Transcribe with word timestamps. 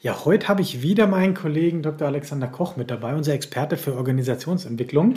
Ja, 0.00 0.24
heute 0.24 0.48
habe 0.48 0.62
ich 0.62 0.80
wieder 0.80 1.06
meinen 1.06 1.34
Kollegen 1.34 1.82
Dr. 1.82 2.08
Alexander 2.08 2.48
Koch 2.48 2.76
mit 2.76 2.90
dabei, 2.90 3.14
unser 3.14 3.34
Experte 3.34 3.76
für 3.76 3.96
Organisationsentwicklung. 3.96 5.14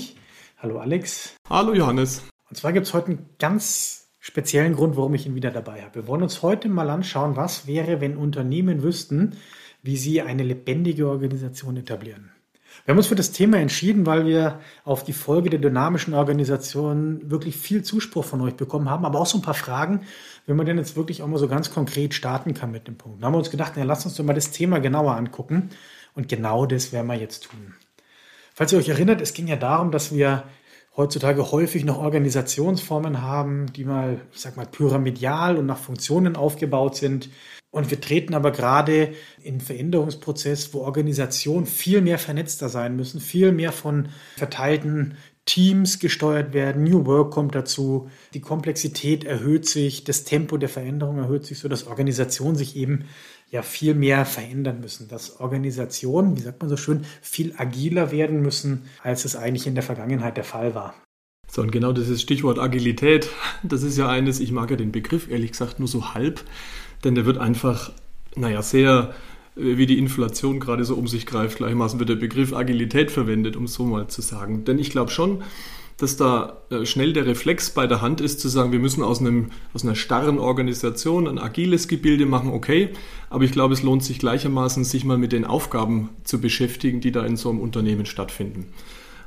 Hallo 0.57 0.79
Alex. 0.79 1.35
Hallo 1.49 1.73
Johannes. 1.73 2.23
Und 2.49 2.57
zwar 2.57 2.73
gibt 2.73 2.85
es 2.85 2.93
heute 2.93 3.07
einen 3.07 3.29
ganz 3.39 4.09
speziellen 4.19 4.75
Grund, 4.75 4.97
warum 4.97 5.13
ich 5.13 5.25
ihn 5.25 5.35
wieder 5.35 5.51
dabei 5.51 5.81
habe. 5.81 5.95
Wir 5.95 6.07
wollen 6.07 6.23
uns 6.23 6.41
heute 6.41 6.67
mal 6.67 6.89
anschauen, 6.89 7.37
was 7.37 7.65
wäre, 7.65 8.01
wenn 8.01 8.17
Unternehmen 8.17 8.83
wüssten, 8.83 9.37
wie 9.81 9.95
sie 9.95 10.21
eine 10.21 10.43
lebendige 10.43 11.07
Organisation 11.07 11.77
etablieren. 11.77 12.32
Wir 12.85 12.91
haben 12.91 12.97
uns 12.97 13.07
für 13.07 13.15
das 13.15 13.31
Thema 13.31 13.57
entschieden, 13.57 14.05
weil 14.05 14.25
wir 14.25 14.59
auf 14.83 15.03
die 15.03 15.13
Folge 15.13 15.49
der 15.49 15.59
dynamischen 15.59 16.13
Organisation 16.13 17.31
wirklich 17.31 17.55
viel 17.55 17.83
Zuspruch 17.83 18.25
von 18.25 18.41
euch 18.41 18.55
bekommen 18.55 18.89
haben, 18.89 19.05
aber 19.05 19.19
auch 19.19 19.25
so 19.25 19.37
ein 19.37 19.41
paar 19.41 19.53
Fragen, 19.53 20.01
wenn 20.45 20.57
man 20.57 20.65
denn 20.65 20.77
jetzt 20.77 20.97
wirklich 20.97 21.23
auch 21.23 21.27
mal 21.27 21.37
so 21.37 21.47
ganz 21.47 21.71
konkret 21.71 22.13
starten 22.13 22.53
kann 22.53 22.71
mit 22.71 22.87
dem 22.87 22.97
Punkt. 22.97 23.21
Da 23.21 23.27
haben 23.27 23.33
wir 23.33 23.37
uns 23.37 23.51
gedacht, 23.51 23.73
na, 23.75 23.83
lasst 23.83 24.05
uns 24.05 24.15
doch 24.15 24.23
mal 24.25 24.33
das 24.33 24.51
Thema 24.51 24.79
genauer 24.79 25.15
angucken 25.15 25.69
und 26.13 26.27
genau 26.27 26.65
das 26.65 26.91
werden 26.91 27.07
wir 27.07 27.15
jetzt 27.15 27.45
tun. 27.45 27.73
Falls 28.53 28.71
ihr 28.73 28.79
euch 28.79 28.89
erinnert, 28.89 29.21
es 29.21 29.33
ging 29.33 29.47
ja 29.47 29.55
darum, 29.55 29.91
dass 29.91 30.13
wir 30.13 30.43
heutzutage 30.95 31.51
häufig 31.51 31.85
noch 31.85 31.97
Organisationsformen 31.97 33.21
haben, 33.21 33.71
die 33.73 33.85
mal, 33.85 34.21
ich 34.31 34.41
sag 34.41 34.57
mal, 34.57 34.65
pyramidal 34.65 35.57
und 35.57 35.65
nach 35.65 35.77
Funktionen 35.77 36.35
aufgebaut 36.35 36.95
sind. 36.95 37.29
Und 37.73 37.89
wir 37.89 37.99
treten 37.99 38.35
aber 38.35 38.51
gerade 38.51 39.13
in 39.41 39.59
Veränderungsprozess, 39.59 40.75
wo 40.75 40.81
Organisationen 40.81 41.65
viel 41.65 42.01
mehr 42.01 42.19
vernetzter 42.19 42.69
sein 42.69 42.95
müssen, 42.95 43.19
viel 43.19 43.51
mehr 43.51 43.71
von 43.71 44.09
verteilten 44.37 45.15
Teams 45.45 45.97
gesteuert 45.97 46.53
werden. 46.53 46.83
New 46.83 47.07
Work 47.07 47.31
kommt 47.31 47.55
dazu. 47.55 48.11
Die 48.35 48.41
Komplexität 48.41 49.23
erhöht 49.23 49.67
sich, 49.67 50.03
das 50.03 50.23
Tempo 50.23 50.57
der 50.57 50.69
Veränderung 50.69 51.17
erhöht 51.17 51.47
sich, 51.47 51.57
so 51.57 51.67
dass 51.67 51.87
Organisationen 51.87 52.57
sich 52.57 52.75
eben 52.75 53.05
ja 53.49 53.63
viel 53.63 53.95
mehr 53.95 54.25
verändern 54.25 54.79
müssen. 54.79 55.07
Dass 55.07 55.39
Organisationen, 55.39 56.37
wie 56.37 56.41
sagt 56.41 56.61
man 56.61 56.69
so 56.69 56.77
schön, 56.77 57.05
viel 57.23 57.55
agiler 57.57 58.11
werden 58.11 58.43
müssen, 58.43 58.83
als 59.01 59.25
es 59.25 59.35
eigentlich 59.35 59.65
in 59.65 59.73
der 59.73 59.83
Vergangenheit 59.83 60.37
der 60.37 60.43
Fall 60.43 60.75
war. 60.75 60.93
So, 61.49 61.63
und 61.63 61.71
genau 61.71 61.91
dieses 61.91 62.21
Stichwort 62.21 62.59
Agilität, 62.59 63.29
das 63.63 63.81
ist 63.81 63.97
ja 63.97 64.07
eines, 64.09 64.39
ich 64.39 64.51
mag 64.51 64.69
ja 64.69 64.77
den 64.77 64.91
Begriff 64.91 65.27
ehrlich 65.27 65.51
gesagt 65.51 65.79
nur 65.79 65.87
so 65.87 66.13
halb, 66.13 66.43
denn 67.03 67.15
der 67.15 67.25
wird 67.25 67.37
einfach, 67.37 67.91
naja, 68.35 68.61
sehr 68.61 69.13
äh, 69.55 69.77
wie 69.77 69.85
die 69.85 69.97
Inflation 69.97 70.59
gerade 70.59 70.85
so 70.85 70.95
um 70.95 71.07
sich 71.07 71.25
greift. 71.25 71.57
Gleichermaßen 71.57 71.99
wird 71.99 72.09
der 72.09 72.15
Begriff 72.15 72.53
Agilität 72.53 73.11
verwendet, 73.11 73.55
um 73.55 73.65
es 73.65 73.73
so 73.73 73.85
mal 73.85 74.07
zu 74.07 74.21
sagen. 74.21 74.65
Denn 74.65 74.79
ich 74.79 74.89
glaube 74.89 75.11
schon, 75.11 75.43
dass 75.97 76.17
da 76.17 76.57
äh, 76.69 76.85
schnell 76.85 77.13
der 77.13 77.25
Reflex 77.25 77.69
bei 77.69 77.87
der 77.87 78.01
Hand 78.01 78.19
ist, 78.19 78.39
zu 78.39 78.49
sagen, 78.49 78.71
wir 78.71 78.79
müssen 78.79 79.03
aus, 79.03 79.19
einem, 79.19 79.51
aus 79.73 79.83
einer 79.83 79.95
starren 79.95 80.39
Organisation 80.39 81.27
ein 81.27 81.39
agiles 81.39 81.87
Gebilde 81.87 82.25
machen, 82.25 82.51
okay. 82.51 82.89
Aber 83.29 83.43
ich 83.43 83.51
glaube, 83.51 83.73
es 83.73 83.83
lohnt 83.83 84.03
sich 84.03 84.19
gleichermaßen, 84.19 84.83
sich 84.83 85.05
mal 85.05 85.17
mit 85.17 85.31
den 85.31 85.45
Aufgaben 85.45 86.09
zu 86.23 86.41
beschäftigen, 86.41 86.99
die 86.99 87.11
da 87.11 87.25
in 87.25 87.37
so 87.37 87.49
einem 87.49 87.59
Unternehmen 87.59 88.05
stattfinden. 88.05 88.67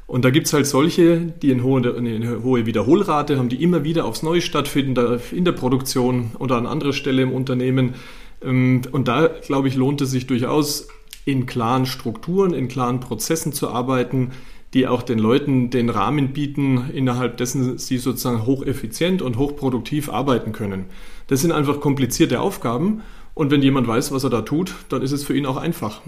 Und 0.06 0.24
da 0.24 0.30
gibt 0.30 0.46
es 0.46 0.52
halt 0.52 0.66
solche, 0.66 1.20
die 1.20 1.52
eine 1.52 1.64
hohe, 1.64 1.96
eine 1.96 2.42
hohe 2.42 2.64
Wiederholrate 2.64 3.38
haben, 3.38 3.48
die 3.48 3.62
immer 3.62 3.82
wieder 3.82 4.04
aufs 4.04 4.22
Neue 4.22 4.40
stattfinden, 4.40 5.20
in 5.32 5.44
der 5.44 5.52
Produktion 5.52 6.30
oder 6.38 6.56
an 6.56 6.66
anderer 6.66 6.92
Stelle 6.92 7.22
im 7.22 7.32
Unternehmen. 7.32 7.94
Ähm, 8.42 8.82
und 8.92 9.08
da, 9.08 9.26
glaube 9.26 9.68
ich, 9.68 9.74
lohnt 9.74 10.00
es 10.00 10.10
sich 10.10 10.26
durchaus, 10.26 10.88
in 11.24 11.44
klaren 11.44 11.86
Strukturen, 11.86 12.54
in 12.54 12.68
klaren 12.68 13.00
Prozessen 13.00 13.52
zu 13.52 13.68
arbeiten, 13.68 14.30
die 14.74 14.86
auch 14.86 15.02
den 15.02 15.18
Leuten 15.18 15.70
den 15.70 15.90
Rahmen 15.90 16.32
bieten, 16.32 16.88
innerhalb 16.92 17.36
dessen 17.36 17.78
sie 17.78 17.98
sozusagen 17.98 18.46
hocheffizient 18.46 19.22
und 19.22 19.36
hochproduktiv 19.36 20.08
arbeiten 20.08 20.52
können. 20.52 20.86
Das 21.26 21.40
sind 21.40 21.50
einfach 21.50 21.80
komplizierte 21.80 22.40
Aufgaben 22.40 23.02
und 23.34 23.50
wenn 23.50 23.62
jemand 23.62 23.88
weiß, 23.88 24.12
was 24.12 24.22
er 24.22 24.30
da 24.30 24.42
tut, 24.42 24.74
dann 24.88 25.02
ist 25.02 25.12
es 25.12 25.24
für 25.24 25.36
ihn 25.36 25.46
auch 25.46 25.56
einfach. 25.56 26.00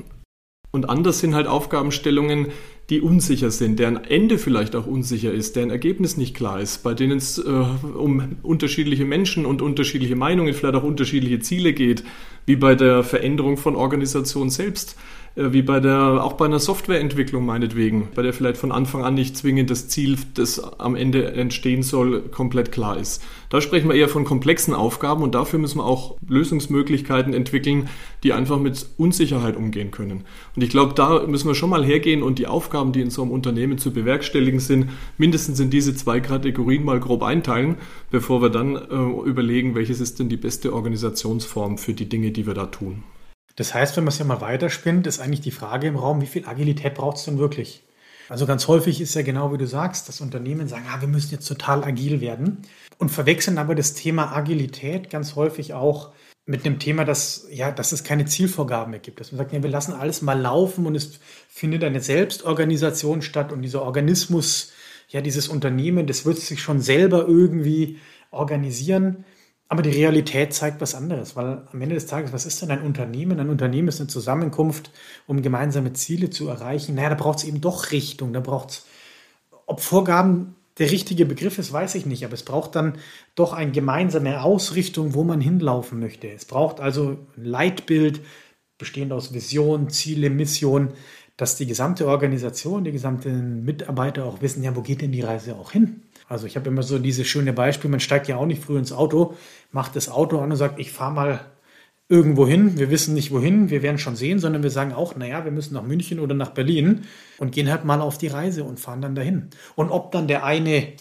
Und 0.70 0.88
anders 0.90 1.20
sind 1.20 1.34
halt 1.34 1.46
Aufgabenstellungen, 1.46 2.48
die 2.90 3.00
unsicher 3.00 3.50
sind, 3.50 3.78
deren 3.78 4.02
Ende 4.04 4.38
vielleicht 4.38 4.74
auch 4.74 4.86
unsicher 4.86 5.32
ist, 5.32 5.56
deren 5.56 5.70
Ergebnis 5.70 6.16
nicht 6.16 6.34
klar 6.34 6.60
ist, 6.60 6.82
bei 6.82 6.94
denen 6.94 7.18
es 7.18 7.38
äh, 7.38 7.42
um 7.42 8.36
unterschiedliche 8.42 9.04
Menschen 9.04 9.44
und 9.44 9.60
unterschiedliche 9.60 10.16
Meinungen, 10.16 10.54
vielleicht 10.54 10.74
auch 10.74 10.82
unterschiedliche 10.82 11.40
Ziele 11.40 11.74
geht, 11.74 12.04
wie 12.46 12.56
bei 12.56 12.74
der 12.74 13.02
Veränderung 13.02 13.58
von 13.58 13.76
Organisationen 13.76 14.50
selbst. 14.50 14.96
Äh, 15.38 15.52
wie 15.52 15.62
bei 15.62 15.80
der, 15.80 16.24
auch 16.24 16.34
bei 16.34 16.46
einer 16.46 16.58
Softwareentwicklung 16.58 17.46
meinetwegen, 17.46 18.08
bei 18.14 18.22
der 18.22 18.32
vielleicht 18.32 18.58
von 18.58 18.72
Anfang 18.72 19.04
an 19.04 19.14
nicht 19.14 19.36
zwingend 19.36 19.70
das 19.70 19.88
Ziel, 19.88 20.16
das 20.34 20.58
am 20.58 20.96
Ende 20.96 21.32
entstehen 21.32 21.82
soll, 21.82 22.22
komplett 22.22 22.72
klar 22.72 22.98
ist. 22.98 23.22
Da 23.48 23.60
sprechen 23.60 23.88
wir 23.88 23.94
eher 23.94 24.08
von 24.08 24.24
komplexen 24.24 24.74
Aufgaben 24.74 25.22
und 25.22 25.34
dafür 25.34 25.58
müssen 25.58 25.78
wir 25.78 25.84
auch 25.84 26.16
Lösungsmöglichkeiten 26.26 27.32
entwickeln, 27.32 27.88
die 28.22 28.32
einfach 28.32 28.58
mit 28.58 28.86
Unsicherheit 28.98 29.56
umgehen 29.56 29.90
können. 29.90 30.24
Und 30.56 30.62
ich 30.62 30.70
glaube, 30.70 30.94
da 30.94 31.26
müssen 31.26 31.46
wir 31.46 31.54
schon 31.54 31.70
mal 31.70 31.84
hergehen 31.84 32.22
und 32.22 32.38
die 32.38 32.48
Aufgaben, 32.48 32.92
die 32.92 33.00
in 33.00 33.10
so 33.10 33.22
einem 33.22 33.30
Unternehmen 33.30 33.78
zu 33.78 33.92
bewerkstelligen 33.92 34.60
sind, 34.60 34.90
mindestens 35.16 35.60
in 35.60 35.70
diese 35.70 35.94
zwei 35.94 36.20
Kategorien 36.20 36.84
mal 36.84 37.00
grob 37.00 37.22
einteilen, 37.22 37.76
bevor 38.10 38.42
wir 38.42 38.50
dann 38.50 38.76
äh, 38.76 39.28
überlegen, 39.28 39.74
welches 39.74 40.00
ist 40.00 40.18
denn 40.18 40.28
die 40.28 40.36
beste 40.36 40.72
Organisationsform 40.72 41.78
für 41.78 41.94
die 41.94 42.08
Dinge, 42.08 42.32
die 42.32 42.46
wir 42.46 42.54
da 42.54 42.66
tun. 42.66 43.04
Das 43.58 43.74
heißt, 43.74 43.96
wenn 43.96 44.04
man 44.04 44.12
es 44.12 44.18
ja 44.18 44.24
mal 44.24 44.40
weiterspinnt, 44.40 45.08
ist 45.08 45.18
eigentlich 45.18 45.40
die 45.40 45.50
Frage 45.50 45.88
im 45.88 45.96
Raum, 45.96 46.20
wie 46.20 46.26
viel 46.26 46.46
Agilität 46.46 46.94
braucht 46.94 47.16
es 47.16 47.24
denn 47.24 47.38
wirklich? 47.38 47.82
Also 48.28 48.46
ganz 48.46 48.68
häufig 48.68 49.00
ist 49.00 49.14
ja 49.14 49.22
genau 49.22 49.52
wie 49.52 49.58
du 49.58 49.66
sagst, 49.66 50.08
dass 50.08 50.20
Unternehmen 50.20 50.68
sagen, 50.68 50.84
ah, 50.88 51.00
wir 51.00 51.08
müssen 51.08 51.32
jetzt 51.32 51.48
total 51.48 51.82
agil 51.82 52.20
werden 52.20 52.58
und 52.98 53.08
verwechseln 53.08 53.58
aber 53.58 53.74
das 53.74 53.94
Thema 53.94 54.30
Agilität 54.36 55.10
ganz 55.10 55.34
häufig 55.34 55.74
auch 55.74 56.12
mit 56.46 56.64
dem 56.64 56.78
Thema, 56.78 57.04
dass, 57.04 57.48
ja, 57.50 57.72
dass 57.72 57.90
es 57.90 58.04
keine 58.04 58.26
Zielvorgaben 58.26 58.92
mehr 58.92 59.00
gibt. 59.00 59.18
Dass 59.18 59.32
man 59.32 59.38
sagt, 59.38 59.52
ja, 59.52 59.60
wir 59.60 59.70
lassen 59.70 59.92
alles 59.92 60.22
mal 60.22 60.38
laufen 60.38 60.86
und 60.86 60.94
es 60.94 61.18
findet 61.48 61.82
eine 61.82 62.00
Selbstorganisation 62.00 63.22
statt 63.22 63.50
und 63.50 63.62
dieser 63.62 63.82
Organismus, 63.82 64.70
ja, 65.08 65.20
dieses 65.20 65.48
Unternehmen, 65.48 66.06
das 66.06 66.24
wird 66.24 66.38
sich 66.38 66.62
schon 66.62 66.80
selber 66.80 67.26
irgendwie 67.26 67.98
organisieren. 68.30 69.24
Aber 69.68 69.82
die 69.82 69.90
Realität 69.90 70.54
zeigt 70.54 70.80
was 70.80 70.94
anderes, 70.94 71.36
weil 71.36 71.62
am 71.70 71.82
Ende 71.82 71.94
des 71.94 72.06
Tages, 72.06 72.32
was 72.32 72.46
ist 72.46 72.62
denn 72.62 72.70
ein 72.70 72.82
Unternehmen? 72.82 73.38
Ein 73.38 73.50
Unternehmen 73.50 73.88
ist 73.88 74.00
eine 74.00 74.08
Zusammenkunft, 74.08 74.90
um 75.26 75.42
gemeinsame 75.42 75.92
Ziele 75.92 76.30
zu 76.30 76.48
erreichen. 76.48 76.94
Naja, 76.94 77.10
da 77.10 77.14
braucht 77.16 77.40
es 77.40 77.44
eben 77.44 77.60
doch 77.60 77.90
Richtung, 77.90 78.32
da 78.32 78.40
braucht 78.40 78.70
es, 78.70 78.86
ob 79.66 79.80
Vorgaben 79.80 80.54
der 80.78 80.90
richtige 80.90 81.26
Begriff 81.26 81.58
ist, 81.58 81.72
weiß 81.72 81.96
ich 81.96 82.06
nicht, 82.06 82.24
aber 82.24 82.34
es 82.34 82.44
braucht 82.44 82.76
dann 82.76 82.98
doch 83.34 83.52
eine 83.52 83.72
gemeinsame 83.72 84.42
Ausrichtung, 84.42 85.12
wo 85.12 85.24
man 85.24 85.40
hinlaufen 85.40 85.98
möchte. 85.98 86.28
Es 86.28 86.44
braucht 86.44 86.80
also 86.80 87.18
ein 87.36 87.44
Leitbild, 87.44 88.20
bestehend 88.78 89.12
aus 89.12 89.34
Vision, 89.34 89.90
Ziele, 89.90 90.30
Mission, 90.30 90.94
dass 91.36 91.56
die 91.56 91.66
gesamte 91.66 92.06
Organisation, 92.06 92.84
die 92.84 92.92
gesamten 92.92 93.64
Mitarbeiter 93.64 94.24
auch 94.24 94.40
wissen, 94.40 94.62
ja, 94.62 94.74
wo 94.74 94.82
geht 94.82 95.02
denn 95.02 95.12
die 95.12 95.20
Reise 95.20 95.56
auch 95.56 95.72
hin? 95.72 96.02
Also 96.28 96.46
ich 96.46 96.56
habe 96.56 96.68
immer 96.68 96.82
so 96.82 96.98
dieses 96.98 97.26
schöne 97.26 97.52
Beispiel, 97.52 97.90
man 97.90 98.00
steigt 98.00 98.28
ja 98.28 98.36
auch 98.36 98.46
nicht 98.46 98.62
früh 98.62 98.78
ins 98.78 98.92
Auto, 98.92 99.34
macht 99.72 99.96
das 99.96 100.08
Auto 100.08 100.38
an 100.38 100.50
und 100.50 100.56
sagt, 100.56 100.78
ich 100.78 100.92
fahre 100.92 101.12
mal 101.12 101.40
irgendwo 102.08 102.46
hin, 102.46 102.78
wir 102.78 102.90
wissen 102.90 103.14
nicht 103.14 103.30
wohin, 103.30 103.70
wir 103.70 103.82
werden 103.82 103.98
schon 103.98 104.16
sehen, 104.16 104.38
sondern 104.38 104.62
wir 104.62 104.70
sagen 104.70 104.92
auch, 104.92 105.14
naja, 105.16 105.44
wir 105.44 105.52
müssen 105.52 105.74
nach 105.74 105.82
München 105.82 106.20
oder 106.20 106.34
nach 106.34 106.50
Berlin 106.50 107.02
und 107.38 107.52
gehen 107.52 107.70
halt 107.70 107.84
mal 107.84 108.00
auf 108.00 108.16
die 108.18 108.28
Reise 108.28 108.64
und 108.64 108.80
fahren 108.80 109.02
dann 109.02 109.14
dahin. 109.14 109.50
Und 109.74 109.90
ob 109.90 110.12
dann 110.12 110.26
der 110.26 110.44
eine 110.44 110.94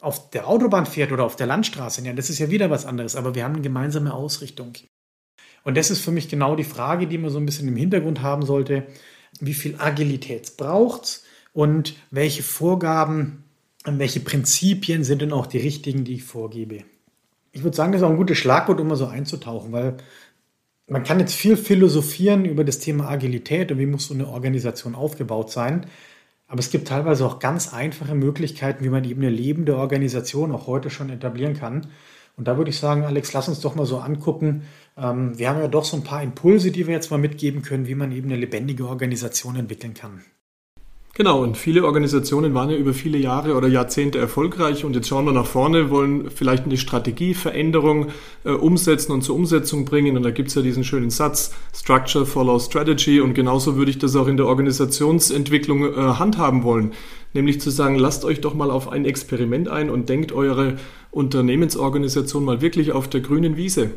auf 0.00 0.30
der 0.30 0.48
Autobahn 0.48 0.84
fährt 0.84 1.12
oder 1.12 1.24
auf 1.24 1.36
der 1.36 1.46
Landstraße, 1.46 2.04
ja, 2.04 2.12
das 2.12 2.28
ist 2.28 2.38
ja 2.38 2.50
wieder 2.50 2.70
was 2.70 2.84
anderes, 2.84 3.16
aber 3.16 3.34
wir 3.34 3.44
haben 3.44 3.54
eine 3.54 3.62
gemeinsame 3.62 4.12
Ausrichtung. 4.12 4.72
Und 5.64 5.76
das 5.76 5.90
ist 5.90 6.00
für 6.00 6.10
mich 6.10 6.28
genau 6.28 6.56
die 6.56 6.64
Frage, 6.64 7.06
die 7.06 7.18
man 7.18 7.30
so 7.30 7.38
ein 7.38 7.46
bisschen 7.46 7.68
im 7.68 7.76
Hintergrund 7.76 8.20
haben 8.20 8.44
sollte. 8.44 8.86
Wie 9.40 9.54
viel 9.54 9.76
Agilität 9.78 10.56
braucht 10.56 11.04
es 11.04 11.24
und 11.52 11.94
welche 12.10 12.42
Vorgaben 12.42 13.44
welche 13.84 14.20
Prinzipien 14.20 15.04
sind 15.04 15.22
denn 15.22 15.32
auch 15.32 15.46
die 15.46 15.58
richtigen, 15.58 16.04
die 16.04 16.14
ich 16.14 16.24
vorgebe? 16.24 16.84
Ich 17.52 17.62
würde 17.62 17.76
sagen, 17.76 17.92
das 17.92 18.00
ist 18.00 18.06
auch 18.06 18.10
ein 18.10 18.16
gutes 18.16 18.38
Schlagwort, 18.38 18.80
um 18.80 18.88
mal 18.88 18.96
so 18.96 19.06
einzutauchen, 19.06 19.72
weil 19.72 19.96
man 20.88 21.04
kann 21.04 21.20
jetzt 21.20 21.34
viel 21.34 21.56
philosophieren 21.56 22.44
über 22.44 22.64
das 22.64 22.78
Thema 22.78 23.08
Agilität 23.08 23.70
und 23.72 23.78
wie 23.78 23.86
muss 23.86 24.06
so 24.06 24.14
eine 24.14 24.28
Organisation 24.28 24.94
aufgebaut 24.94 25.50
sein. 25.50 25.86
Aber 26.46 26.60
es 26.60 26.70
gibt 26.70 26.88
teilweise 26.88 27.24
auch 27.24 27.38
ganz 27.38 27.72
einfache 27.72 28.14
Möglichkeiten, 28.14 28.84
wie 28.84 28.90
man 28.90 29.04
eben 29.04 29.22
eine 29.22 29.30
lebende 29.30 29.76
Organisation 29.76 30.52
auch 30.52 30.66
heute 30.66 30.90
schon 30.90 31.10
etablieren 31.10 31.54
kann. 31.54 31.86
Und 32.36 32.48
da 32.48 32.56
würde 32.56 32.70
ich 32.70 32.78
sagen, 32.78 33.04
Alex, 33.04 33.32
lass 33.32 33.48
uns 33.48 33.60
doch 33.60 33.74
mal 33.74 33.86
so 33.86 33.98
angucken. 33.98 34.62
Ähm, 34.96 35.38
wir 35.38 35.48
haben 35.48 35.60
ja 35.60 35.68
doch 35.68 35.84
so 35.84 35.96
ein 35.96 36.04
paar 36.04 36.22
Impulse, 36.22 36.70
die 36.70 36.86
wir 36.86 36.94
jetzt 36.94 37.10
mal 37.10 37.18
mitgeben 37.18 37.62
können, 37.62 37.86
wie 37.86 37.94
man 37.94 38.12
eben 38.12 38.28
eine 38.28 38.36
lebendige 38.36 38.86
Organisation 38.86 39.56
entwickeln 39.56 39.94
kann. 39.94 40.24
Genau, 41.14 41.42
und 41.42 41.58
viele 41.58 41.84
Organisationen 41.84 42.54
waren 42.54 42.70
ja 42.70 42.76
über 42.76 42.94
viele 42.94 43.18
Jahre 43.18 43.54
oder 43.54 43.68
Jahrzehnte 43.68 44.18
erfolgreich 44.18 44.82
und 44.86 44.96
jetzt 44.96 45.08
schauen 45.08 45.26
wir 45.26 45.32
nach 45.32 45.44
vorne, 45.44 45.90
wollen 45.90 46.30
vielleicht 46.30 46.64
eine 46.64 46.78
Strategieveränderung 46.78 48.06
äh, 48.44 48.52
umsetzen 48.52 49.12
und 49.12 49.20
zur 49.20 49.36
Umsetzung 49.36 49.84
bringen. 49.84 50.16
Und 50.16 50.22
da 50.22 50.30
gibt's 50.30 50.54
ja 50.54 50.62
diesen 50.62 50.84
schönen 50.84 51.10
Satz, 51.10 51.52
Structure 51.74 52.24
follow 52.24 52.58
Strategy 52.58 53.20
und 53.20 53.34
genauso 53.34 53.76
würde 53.76 53.90
ich 53.90 53.98
das 53.98 54.16
auch 54.16 54.26
in 54.26 54.38
der 54.38 54.46
Organisationsentwicklung 54.46 55.84
äh, 55.84 55.96
handhaben 55.96 56.62
wollen. 56.62 56.92
Nämlich 57.34 57.60
zu 57.60 57.68
sagen, 57.68 57.98
lasst 57.98 58.24
euch 58.24 58.40
doch 58.40 58.54
mal 58.54 58.70
auf 58.70 58.88
ein 58.88 59.04
Experiment 59.04 59.68
ein 59.68 59.90
und 59.90 60.08
denkt 60.08 60.32
eure 60.32 60.76
Unternehmensorganisation 61.10 62.42
mal 62.42 62.62
wirklich 62.62 62.92
auf 62.92 63.06
der 63.08 63.20
grünen 63.20 63.58
Wiese. 63.58 63.90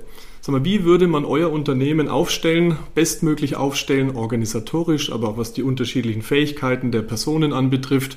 Sag 0.45 0.53
mal, 0.53 0.63
wie 0.63 0.83
würde 0.83 1.07
man 1.07 1.25
euer 1.25 1.51
Unternehmen 1.51 2.07
aufstellen, 2.07 2.77
bestmöglich 2.93 3.55
aufstellen, 3.55 4.15
organisatorisch, 4.15 5.11
aber 5.11 5.29
auch 5.29 5.37
was 5.37 5.53
die 5.53 5.63
unterschiedlichen 5.63 6.21
Fähigkeiten 6.21 6.91
der 6.91 7.01
Personen 7.01 7.51
anbetrifft, 7.51 8.15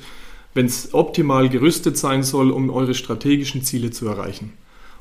wenn 0.53 0.67
es 0.67 0.93
optimal 0.93 1.49
gerüstet 1.49 1.97
sein 1.97 2.21
soll, 2.21 2.51
um 2.51 2.69
eure 2.69 2.93
strategischen 2.93 3.63
Ziele 3.63 3.89
zu 3.89 4.07
erreichen? 4.07 4.53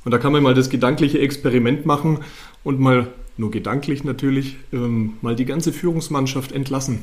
Und 0.06 0.12
da 0.12 0.16
kann 0.16 0.32
man 0.32 0.42
mal 0.42 0.54
das 0.54 0.70
gedankliche 0.70 1.19
Experiment 1.19 1.84
machen 1.84 2.20
und 2.64 2.80
mal, 2.80 3.08
nur 3.36 3.50
gedanklich 3.50 4.04
natürlich, 4.04 4.56
ähm, 4.72 5.19
mal 5.20 5.36
die 5.36 5.44
ganze 5.44 5.74
Führungsmannschaft 5.74 6.50
entlassen 6.52 7.00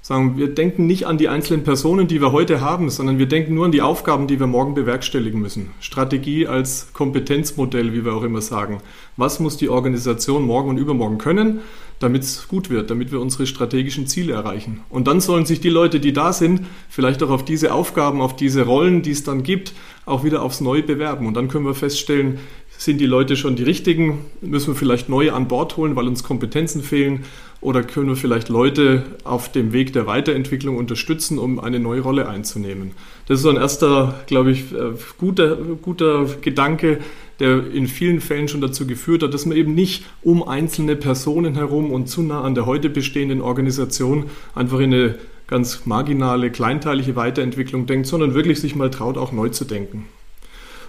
sagen, 0.00 0.36
wir 0.36 0.54
denken 0.54 0.86
nicht 0.86 1.06
an 1.06 1.18
die 1.18 1.28
einzelnen 1.28 1.64
Personen, 1.64 2.08
die 2.08 2.20
wir 2.20 2.32
heute 2.32 2.60
haben, 2.60 2.90
sondern 2.90 3.18
wir 3.18 3.26
denken 3.26 3.54
nur 3.54 3.66
an 3.66 3.72
die 3.72 3.82
Aufgaben, 3.82 4.26
die 4.26 4.40
wir 4.40 4.46
morgen 4.46 4.74
bewerkstelligen 4.74 5.40
müssen. 5.40 5.70
Strategie 5.80 6.46
als 6.46 6.92
Kompetenzmodell, 6.92 7.92
wie 7.92 8.04
wir 8.04 8.14
auch 8.14 8.22
immer 8.22 8.40
sagen. 8.40 8.78
Was 9.16 9.40
muss 9.40 9.56
die 9.56 9.68
Organisation 9.68 10.44
morgen 10.44 10.70
und 10.70 10.78
übermorgen 10.78 11.18
können, 11.18 11.60
damit 11.98 12.22
es 12.22 12.46
gut 12.48 12.70
wird, 12.70 12.90
damit 12.90 13.10
wir 13.10 13.20
unsere 13.20 13.46
strategischen 13.46 14.06
Ziele 14.06 14.34
erreichen. 14.34 14.80
Und 14.88 15.08
dann 15.08 15.20
sollen 15.20 15.46
sich 15.46 15.60
die 15.60 15.68
Leute, 15.68 15.98
die 15.98 16.12
da 16.12 16.32
sind, 16.32 16.62
vielleicht 16.88 17.22
auch 17.22 17.30
auf 17.30 17.44
diese 17.44 17.74
Aufgaben, 17.74 18.20
auf 18.20 18.36
diese 18.36 18.64
Rollen, 18.64 19.02
die 19.02 19.10
es 19.10 19.24
dann 19.24 19.42
gibt, 19.42 19.74
auch 20.06 20.22
wieder 20.24 20.42
aufs 20.42 20.60
Neue 20.60 20.82
bewerben. 20.82 21.26
Und 21.26 21.34
dann 21.34 21.48
können 21.48 21.66
wir 21.66 21.74
feststellen, 21.74 22.38
sind 22.78 23.00
die 23.00 23.06
Leute 23.06 23.36
schon 23.36 23.56
die 23.56 23.64
richtigen? 23.64 24.26
Müssen 24.40 24.68
wir 24.68 24.74
vielleicht 24.76 25.08
neue 25.08 25.32
an 25.34 25.48
Bord 25.48 25.76
holen, 25.76 25.96
weil 25.96 26.06
uns 26.06 26.22
Kompetenzen 26.22 26.80
fehlen? 26.80 27.24
Oder 27.60 27.82
können 27.82 28.06
wir 28.06 28.14
vielleicht 28.14 28.48
Leute 28.48 29.02
auf 29.24 29.50
dem 29.50 29.72
Weg 29.72 29.92
der 29.92 30.06
Weiterentwicklung 30.06 30.76
unterstützen, 30.76 31.40
um 31.40 31.58
eine 31.58 31.80
neue 31.80 32.02
Rolle 32.02 32.28
einzunehmen? 32.28 32.92
Das 33.26 33.38
ist 33.38 33.42
so 33.42 33.50
ein 33.50 33.56
erster, 33.56 34.20
glaube 34.28 34.52
ich, 34.52 34.72
äh, 34.72 34.92
guter, 35.18 35.56
guter 35.82 36.26
Gedanke, 36.40 37.00
der 37.40 37.68
in 37.68 37.88
vielen 37.88 38.20
Fällen 38.20 38.46
schon 38.46 38.60
dazu 38.60 38.86
geführt 38.86 39.24
hat, 39.24 39.34
dass 39.34 39.44
man 39.44 39.56
eben 39.56 39.74
nicht 39.74 40.04
um 40.22 40.46
einzelne 40.46 40.94
Personen 40.94 41.56
herum 41.56 41.90
und 41.90 42.08
zu 42.08 42.22
nah 42.22 42.42
an 42.42 42.54
der 42.54 42.66
heute 42.66 42.90
bestehenden 42.90 43.40
Organisation 43.40 44.26
einfach 44.54 44.78
in 44.78 44.94
eine 44.94 45.14
ganz 45.48 45.84
marginale, 45.84 46.52
kleinteilige 46.52 47.16
Weiterentwicklung 47.16 47.86
denkt, 47.86 48.06
sondern 48.06 48.34
wirklich 48.34 48.60
sich 48.60 48.76
mal 48.76 48.90
traut, 48.90 49.18
auch 49.18 49.32
neu 49.32 49.48
zu 49.48 49.64
denken. 49.64 50.06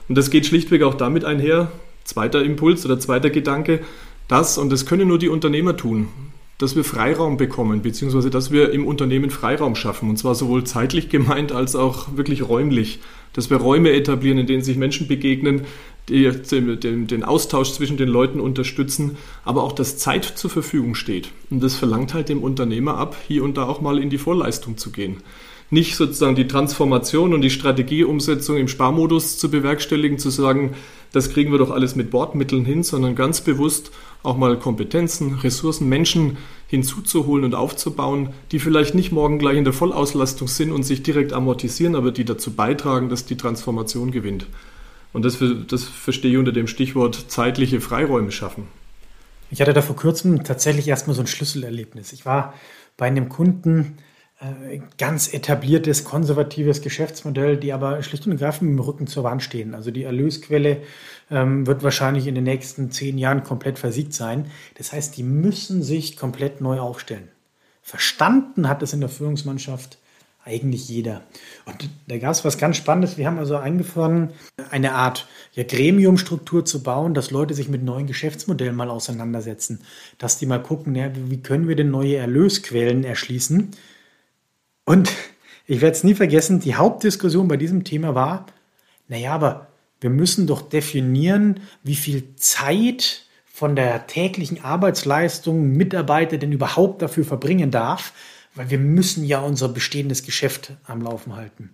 Und 0.10 0.18
das 0.18 0.32
geht 0.32 0.48
schlichtweg 0.48 0.82
auch 0.82 0.96
damit 0.96 1.24
einher, 1.24 1.72
zweiter 2.04 2.44
Impuls 2.44 2.84
oder 2.86 3.00
zweiter 3.00 3.30
Gedanke, 3.30 3.82
dass, 4.28 4.58
und 4.58 4.72
das 4.72 4.86
können 4.86 5.08
nur 5.08 5.20
die 5.20 5.30
Unternehmer 5.30 5.78
tun, 5.78 6.08
dass 6.58 6.76
wir 6.76 6.84
Freiraum 6.84 7.38
bekommen, 7.38 7.84
beziehungsweise 7.84 8.30
dass 8.30 8.52
wir 8.52 8.72
im 8.72 8.86
Unternehmen 8.86 9.30
Freiraum 9.30 9.76
schaffen, 9.76 10.10
und 10.10 10.18
zwar 10.18 10.36
sowohl 10.36 10.66
zeitlich 10.66 11.10
gemeint 11.10 11.52
als 11.52 11.76
auch 11.76 12.18
wirklich 12.18 12.50
räumlich. 12.50 13.00
Dass 13.34 13.52
wir 13.52 13.58
Räume 13.58 13.92
etablieren, 13.92 14.40
in 14.40 14.48
denen 14.48 14.64
sich 14.64 14.76
Menschen 14.76 15.08
begegnen, 15.08 15.62
die 16.10 16.28
den, 16.28 17.06
den 17.06 17.24
Austausch 17.24 17.72
zwischen 17.74 17.96
den 17.96 18.10
Leuten 18.10 18.40
unterstützen, 18.40 19.18
aber 19.46 19.64
auch, 19.64 19.72
dass 19.72 20.00
Zeit 20.00 20.26
zur 20.26 20.50
Verfügung 20.50 20.96
steht. 20.96 21.30
Und 21.52 21.62
das 21.62 21.76
verlangt 21.76 22.16
halt 22.16 22.30
dem 22.30 22.42
Unternehmer 22.42 22.98
ab, 22.98 23.16
hier 23.28 23.44
und 23.44 23.58
da 23.58 23.68
auch 23.68 23.82
mal 23.82 24.00
in 24.00 24.10
die 24.10 24.18
Vorleistung 24.18 24.78
zu 24.78 24.92
gehen 24.92 25.18
nicht 25.70 25.96
sozusagen 25.96 26.36
die 26.36 26.48
Transformation 26.48 27.34
und 27.34 27.42
die 27.42 27.50
Strategieumsetzung 27.50 28.58
im 28.58 28.68
Sparmodus 28.68 29.38
zu 29.38 29.52
bewerkstelligen, 29.52 30.18
zu 30.18 30.30
sagen, 30.30 30.74
das 31.12 31.32
kriegen 31.32 31.52
wir 31.52 31.60
doch 31.60 31.72
alles 31.72 31.96
mit 31.96 32.12
Bordmitteln 32.12 32.66
hin, 32.66 32.84
sondern 32.84 33.16
ganz 33.16 33.42
bewusst 33.42 33.92
auch 34.22 34.38
mal 34.38 34.58
Kompetenzen, 34.58 35.36
Ressourcen, 35.36 35.88
Menschen 35.90 36.38
hinzuzuholen 36.68 37.46
und 37.46 37.56
aufzubauen, 37.56 38.30
die 38.52 38.60
vielleicht 38.60 38.94
nicht 38.94 39.12
morgen 39.12 39.40
gleich 39.40 39.58
in 39.58 39.64
der 39.64 39.74
Vollauslastung 39.74 40.48
sind 40.48 40.72
und 40.72 40.84
sich 40.84 41.04
direkt 41.04 41.34
amortisieren, 41.34 41.96
aber 41.96 42.12
die 42.12 42.26
dazu 42.26 42.52
beitragen, 42.52 43.10
dass 43.10 43.26
die 43.26 43.38
Transformation 43.38 44.12
gewinnt. 44.12 44.46
Und 45.14 45.26
das, 45.26 45.40
das 45.68 45.84
verstehe 45.84 46.32
ich 46.32 46.38
unter 46.38 46.52
dem 46.52 46.68
Stichwort 46.68 47.26
zeitliche 47.30 47.82
Freiräume 47.82 48.32
schaffen. 48.32 48.68
Ich 49.50 49.62
hatte 49.62 49.74
da 49.74 49.82
vor 49.82 49.96
kurzem 49.96 50.44
tatsächlich 50.44 50.88
erstmal 50.88 51.16
so 51.16 51.22
ein 51.22 51.28
Schlüsselerlebnis. 51.28 52.14
Ich 52.14 52.26
war 52.26 52.54
bei 52.98 53.08
einem 53.08 53.30
Kunden, 53.30 53.98
ganz 54.98 55.34
etabliertes, 55.34 56.06
konservatives 56.06 56.82
Geschäftsmodell, 56.82 57.58
die 57.58 57.74
aber 57.74 58.02
schlicht 58.04 58.26
und 58.26 58.34
ergreifend 58.34 58.70
mit 58.70 58.80
dem 58.80 58.86
Rücken 58.86 59.08
zur 59.08 59.26
Wand 59.26 59.44
stehen. 59.44 59.76
Also 59.76 59.92
die 59.92 60.04
Erlösquelle 60.04 60.82
ähm, 61.30 61.68
wird 61.68 61.84
wahrscheinlich 61.84 62.26
in 62.26 62.36
den 62.36 62.46
nächsten 62.46 62.90
zehn 62.92 63.18
Jahren 63.18 63.44
komplett 63.44 63.78
versiegt 63.78 64.14
sein. 64.14 64.50
Das 64.78 64.94
heißt, 64.94 65.18
die 65.18 65.24
müssen 65.24 65.84
sich 65.84 66.16
komplett 66.16 66.62
neu 66.62 66.80
aufstellen. 66.80 67.28
Verstanden 67.82 68.70
hat 68.70 68.82
es 68.82 68.94
in 68.94 69.02
der 69.02 69.10
Führungsmannschaft 69.10 69.98
eigentlich 70.46 70.88
jeder. 70.88 71.24
Und 71.66 71.90
da 72.08 72.18
gab 72.18 72.32
es 72.32 72.46
was 72.46 72.58
ganz 72.58 72.78
Spannendes. 72.78 73.18
Wir 73.18 73.28
haben 73.28 73.40
also 73.40 73.58
angefangen, 73.58 74.30
eine 74.72 74.94
Art 74.94 75.28
ja, 75.52 75.64
Gremiumstruktur 75.64 76.64
zu 76.64 76.82
bauen, 76.82 77.14
dass 77.14 77.32
Leute 77.32 77.54
sich 77.54 77.68
mit 77.68 77.84
neuen 77.84 78.08
Geschäftsmodellen 78.08 78.76
mal 78.76 78.90
auseinandersetzen, 78.90 79.82
dass 80.18 80.38
die 80.38 80.46
mal 80.46 80.64
gucken, 80.64 80.96
ja, 80.96 81.12
wie 81.14 81.42
können 81.42 81.68
wir 81.68 81.76
denn 81.76 81.92
neue 81.92 82.16
Erlösquellen 82.16 83.04
erschließen 83.04 83.72
und 84.90 85.12
ich 85.68 85.82
werde 85.82 85.96
es 85.96 86.04
nie 86.04 86.16
vergessen, 86.16 86.62
die 86.62 86.74
Hauptdiskussion 86.74 87.48
bei 87.48 87.58
diesem 87.58 87.84
Thema 87.84 88.16
war, 88.16 88.48
naja, 89.08 89.36
aber 89.36 89.68
wir 90.02 90.10
müssen 90.10 90.48
doch 90.48 90.64
definieren, 90.64 91.60
wie 91.84 91.94
viel 91.94 92.36
Zeit 92.38 93.28
von 93.46 93.76
der 93.76 94.08
täglichen 94.08 94.64
Arbeitsleistung 94.64 95.74
Mitarbeiter 95.74 96.40
denn 96.40 96.52
überhaupt 96.52 97.04
dafür 97.04 97.24
verbringen 97.24 97.70
darf, 97.70 98.14
weil 98.56 98.72
wir 98.72 98.80
müssen 98.80 99.24
ja 99.26 99.42
unser 99.42 99.70
bestehendes 99.70 100.24
Geschäft 100.24 100.72
am 100.86 101.04
Laufen 101.04 101.36
halten. 101.36 101.70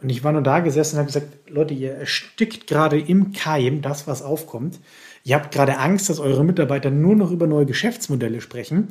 Und 0.00 0.08
ich 0.08 0.24
war 0.24 0.32
nur 0.32 0.40
da 0.40 0.60
gesessen 0.60 0.94
und 0.94 1.00
habe 1.00 1.08
gesagt, 1.08 1.50
Leute, 1.50 1.74
ihr 1.74 1.92
erstickt 1.92 2.66
gerade 2.68 2.98
im 2.98 3.32
Keim 3.34 3.82
das, 3.82 4.06
was 4.06 4.22
aufkommt. 4.22 4.80
Ihr 5.24 5.36
habt 5.36 5.52
gerade 5.52 5.76
Angst, 5.76 6.08
dass 6.08 6.20
eure 6.20 6.42
Mitarbeiter 6.42 6.90
nur 6.90 7.16
noch 7.16 7.30
über 7.30 7.46
neue 7.46 7.66
Geschäftsmodelle 7.66 8.40
sprechen, 8.40 8.88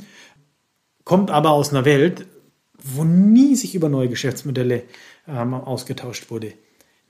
kommt 1.03 1.31
aber 1.31 1.49
aus 1.49 1.71
einer 1.71 1.85
Welt, 1.85 2.27
wo 2.81 3.03
nie 3.03 3.55
sich 3.55 3.75
über 3.75 3.89
neue 3.89 4.09
Geschäftsmodelle 4.09 4.83
ähm, 5.27 5.53
ausgetauscht 5.53 6.29
wurde. 6.29 6.53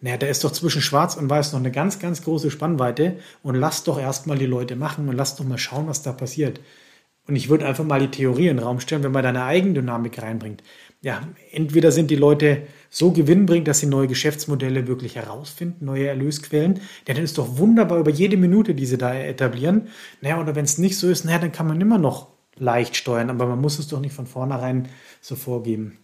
Naja, 0.01 0.17
da 0.17 0.27
ist 0.27 0.43
doch 0.43 0.51
zwischen 0.51 0.81
Schwarz 0.81 1.15
und 1.15 1.29
Weiß 1.29 1.53
noch 1.53 1.59
eine 1.59 1.71
ganz, 1.71 1.99
ganz 1.99 2.21
große 2.23 2.51
Spannweite 2.51 3.17
und 3.43 3.55
lasst 3.55 3.87
doch 3.87 3.99
erstmal 3.99 4.37
die 4.37 4.45
Leute 4.45 4.75
machen 4.75 5.07
und 5.07 5.15
lasst 5.15 5.39
doch 5.39 5.45
mal 5.45 5.57
schauen, 5.57 5.87
was 5.87 6.01
da 6.01 6.11
passiert. 6.11 6.59
Und 7.27 7.35
ich 7.35 7.49
würde 7.49 7.65
einfach 7.65 7.83
mal 7.83 7.99
die 7.99 8.11
Theorie 8.11 8.49
in 8.49 8.57
den 8.57 8.63
Raum 8.63 8.79
stellen, 8.79 9.03
wenn 9.03 9.11
man 9.11 9.23
da 9.23 9.29
eine 9.29 9.45
Eigendynamik 9.45 10.21
reinbringt. 10.21 10.61
Ja, 11.01 11.27
entweder 11.51 11.91
sind 11.91 12.11
die 12.11 12.15
Leute 12.15 12.63
so 12.89 13.11
gewinnbringend, 13.11 13.67
dass 13.67 13.79
sie 13.79 13.87
neue 13.87 14.07
Geschäftsmodelle 14.07 14.87
wirklich 14.87 15.15
herausfinden, 15.15 15.85
neue 15.85 16.07
Erlösquellen. 16.07 16.81
Ja, 17.07 17.13
dann 17.15 17.23
ist 17.23 17.37
doch 17.37 17.57
wunderbar 17.57 17.99
über 17.99 18.11
jede 18.11 18.37
Minute, 18.37 18.75
die 18.75 18.85
sie 18.85 18.97
da 18.97 19.13
etablieren. 19.13 19.87
Naja, 20.21 20.39
oder 20.39 20.55
wenn 20.55 20.65
es 20.65 20.77
nicht 20.77 20.97
so 20.97 21.09
ist, 21.09 21.25
naja, 21.25 21.39
dann 21.39 21.51
kann 21.51 21.67
man 21.67 21.81
immer 21.81 21.97
noch 21.97 22.34
leicht 22.57 22.95
steuern, 22.95 23.29
aber 23.29 23.45
man 23.47 23.61
muss 23.61 23.79
es 23.79 23.87
doch 23.87 23.99
nicht 23.99 24.13
von 24.13 24.27
vornherein 24.27 24.87
so 25.21 25.35
vorgeben. 25.35 25.97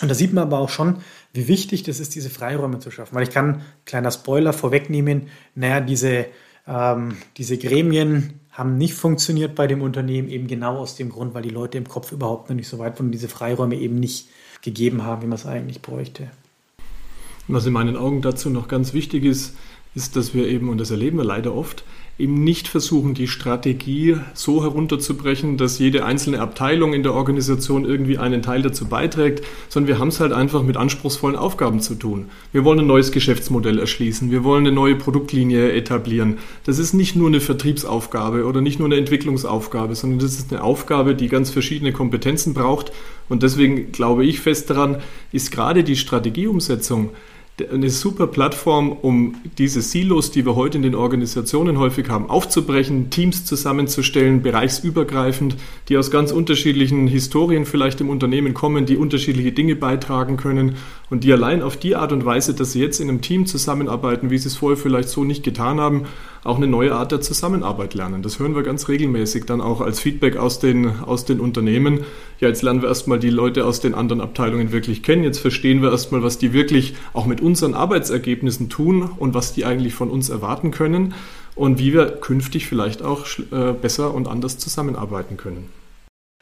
Und 0.00 0.08
da 0.08 0.14
sieht 0.14 0.32
man 0.32 0.44
aber 0.44 0.58
auch 0.58 0.68
schon, 0.68 0.96
wie 1.32 1.48
wichtig 1.48 1.84
das 1.84 2.00
ist, 2.00 2.14
diese 2.14 2.30
Freiräume 2.30 2.80
zu 2.80 2.90
schaffen. 2.90 3.14
Weil 3.14 3.22
ich 3.22 3.30
kann, 3.30 3.62
kleiner 3.84 4.10
Spoiler 4.10 4.52
vorwegnehmen, 4.52 5.28
naja, 5.54 5.80
diese, 5.80 6.26
ähm, 6.66 7.16
diese 7.36 7.56
Gremien 7.56 8.40
haben 8.50 8.76
nicht 8.78 8.94
funktioniert 8.94 9.54
bei 9.54 9.66
dem 9.66 9.80
Unternehmen, 9.80 10.28
eben 10.28 10.46
genau 10.46 10.78
aus 10.78 10.96
dem 10.96 11.08
Grund, 11.08 11.34
weil 11.34 11.42
die 11.42 11.50
Leute 11.50 11.78
im 11.78 11.88
Kopf 11.88 12.10
überhaupt 12.12 12.48
noch 12.48 12.56
nicht 12.56 12.68
so 12.68 12.78
weit 12.78 12.98
waren 12.98 13.06
und 13.06 13.12
diese 13.12 13.28
Freiräume 13.28 13.76
eben 13.76 13.96
nicht 13.96 14.28
gegeben 14.60 15.04
haben, 15.04 15.22
wie 15.22 15.26
man 15.26 15.38
es 15.38 15.46
eigentlich 15.46 15.82
bräuchte. 15.82 16.30
Was 17.48 17.66
in 17.66 17.72
meinen 17.72 17.96
Augen 17.96 18.22
dazu 18.22 18.50
noch 18.50 18.68
ganz 18.68 18.92
wichtig 18.92 19.24
ist, 19.24 19.56
ist, 19.94 20.16
dass 20.16 20.34
wir 20.34 20.46
eben, 20.48 20.68
und 20.68 20.78
das 20.78 20.90
erleben 20.90 21.18
wir 21.18 21.24
leider 21.24 21.54
oft, 21.54 21.84
eben 22.22 22.44
nicht 22.44 22.68
versuchen, 22.68 23.14
die 23.14 23.26
Strategie 23.26 24.16
so 24.32 24.62
herunterzubrechen, 24.62 25.56
dass 25.56 25.80
jede 25.80 26.04
einzelne 26.04 26.40
Abteilung 26.40 26.94
in 26.94 27.02
der 27.02 27.14
Organisation 27.14 27.84
irgendwie 27.84 28.16
einen 28.16 28.42
Teil 28.42 28.62
dazu 28.62 28.86
beiträgt, 28.86 29.44
sondern 29.68 29.88
wir 29.88 29.98
haben 29.98 30.08
es 30.08 30.20
halt 30.20 30.32
einfach 30.32 30.62
mit 30.62 30.76
anspruchsvollen 30.76 31.36
Aufgaben 31.36 31.80
zu 31.80 31.96
tun. 31.96 32.26
Wir 32.52 32.64
wollen 32.64 32.78
ein 32.78 32.86
neues 32.86 33.10
Geschäftsmodell 33.10 33.80
erschließen, 33.80 34.30
wir 34.30 34.44
wollen 34.44 34.64
eine 34.64 34.74
neue 34.74 34.94
Produktlinie 34.94 35.72
etablieren. 35.72 36.38
Das 36.64 36.78
ist 36.78 36.92
nicht 36.92 37.16
nur 37.16 37.26
eine 37.26 37.40
Vertriebsaufgabe 37.40 38.44
oder 38.44 38.60
nicht 38.60 38.78
nur 38.78 38.86
eine 38.86 38.96
Entwicklungsaufgabe, 38.96 39.96
sondern 39.96 40.20
das 40.20 40.38
ist 40.38 40.52
eine 40.52 40.62
Aufgabe, 40.62 41.16
die 41.16 41.26
ganz 41.26 41.50
verschiedene 41.50 41.92
Kompetenzen 41.92 42.54
braucht. 42.54 42.92
Und 43.28 43.42
deswegen 43.42 43.90
glaube 43.90 44.24
ich 44.24 44.38
fest 44.38 44.70
daran, 44.70 44.98
ist 45.32 45.50
gerade 45.50 45.82
die 45.82 45.96
Strategieumsetzung 45.96 47.10
eine 47.60 47.90
super 47.90 48.26
Plattform, 48.26 48.92
um 48.92 49.34
diese 49.58 49.82
Silos, 49.82 50.30
die 50.30 50.46
wir 50.46 50.56
heute 50.56 50.78
in 50.78 50.82
den 50.82 50.94
Organisationen 50.94 51.78
häufig 51.78 52.08
haben, 52.08 52.30
aufzubrechen, 52.30 53.10
Teams 53.10 53.44
zusammenzustellen, 53.44 54.42
bereichsübergreifend, 54.42 55.56
die 55.88 55.98
aus 55.98 56.10
ganz 56.10 56.32
unterschiedlichen 56.32 57.06
Historien 57.06 57.66
vielleicht 57.66 58.00
im 58.00 58.08
Unternehmen 58.08 58.54
kommen, 58.54 58.86
die 58.86 58.96
unterschiedliche 58.96 59.52
Dinge 59.52 59.76
beitragen 59.76 60.38
können 60.38 60.76
und 61.10 61.24
die 61.24 61.32
allein 61.32 61.62
auf 61.62 61.76
die 61.76 61.94
Art 61.94 62.12
und 62.12 62.24
Weise, 62.24 62.54
dass 62.54 62.72
sie 62.72 62.80
jetzt 62.80 63.00
in 63.00 63.10
einem 63.10 63.20
Team 63.20 63.44
zusammenarbeiten, 63.44 64.30
wie 64.30 64.38
sie 64.38 64.48
es 64.48 64.56
vorher 64.56 64.78
vielleicht 64.78 65.10
so 65.10 65.24
nicht 65.24 65.42
getan 65.42 65.78
haben, 65.78 66.06
auch 66.44 66.56
eine 66.56 66.66
neue 66.66 66.94
Art 66.94 67.12
der 67.12 67.20
Zusammenarbeit 67.20 67.94
lernen. 67.94 68.22
Das 68.22 68.38
hören 68.38 68.54
wir 68.54 68.62
ganz 68.62 68.88
regelmäßig 68.88 69.44
dann 69.44 69.60
auch 69.60 69.80
als 69.80 70.00
Feedback 70.00 70.36
aus 70.36 70.58
den, 70.58 71.00
aus 71.02 71.24
den 71.24 71.38
Unternehmen. 71.38 72.00
Ja, 72.40 72.48
jetzt 72.48 72.62
lernen 72.62 72.82
wir 72.82 72.88
erstmal 72.88 73.20
die 73.20 73.30
Leute 73.30 73.64
aus 73.64 73.80
den 73.80 73.94
anderen 73.94 74.20
Abteilungen 74.20 74.72
wirklich 74.72 75.02
kennen. 75.02 75.22
Jetzt 75.22 75.38
verstehen 75.38 75.82
wir 75.82 75.90
erstmal, 75.90 76.22
was 76.22 76.38
die 76.38 76.52
wirklich 76.52 76.94
auch 77.12 77.26
mit 77.26 77.40
unseren 77.40 77.74
Arbeitsergebnissen 77.74 78.68
tun 78.68 79.02
und 79.02 79.34
was 79.34 79.52
die 79.52 79.64
eigentlich 79.64 79.94
von 79.94 80.10
uns 80.10 80.30
erwarten 80.30 80.72
können 80.72 81.14
und 81.54 81.78
wie 81.78 81.92
wir 81.92 82.06
künftig 82.06 82.66
vielleicht 82.66 83.02
auch 83.02 83.26
äh, 83.52 83.72
besser 83.72 84.12
und 84.12 84.26
anders 84.26 84.58
zusammenarbeiten 84.58 85.36
können. 85.36 85.68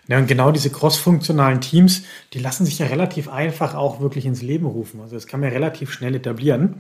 Ja, 0.09 0.19
und 0.19 0.27
genau 0.27 0.51
diese 0.51 0.71
crossfunktionalen 0.71 1.61
Teams, 1.61 2.03
die 2.33 2.41
lassen 2.41 2.65
sich 2.65 2.79
ja 2.79 2.87
relativ 2.87 3.29
einfach 3.29 3.75
auch 3.75 4.01
wirklich 4.01 4.27
ins 4.27 4.43
Leben 4.43 4.67
rufen. 4.67 5.01
Also 5.01 5.15
das 5.15 5.27
kann 5.27 5.41
man 5.41 5.51
ja 5.51 5.55
relativ 5.55 5.93
schnell 5.93 6.15
etablieren. 6.15 6.77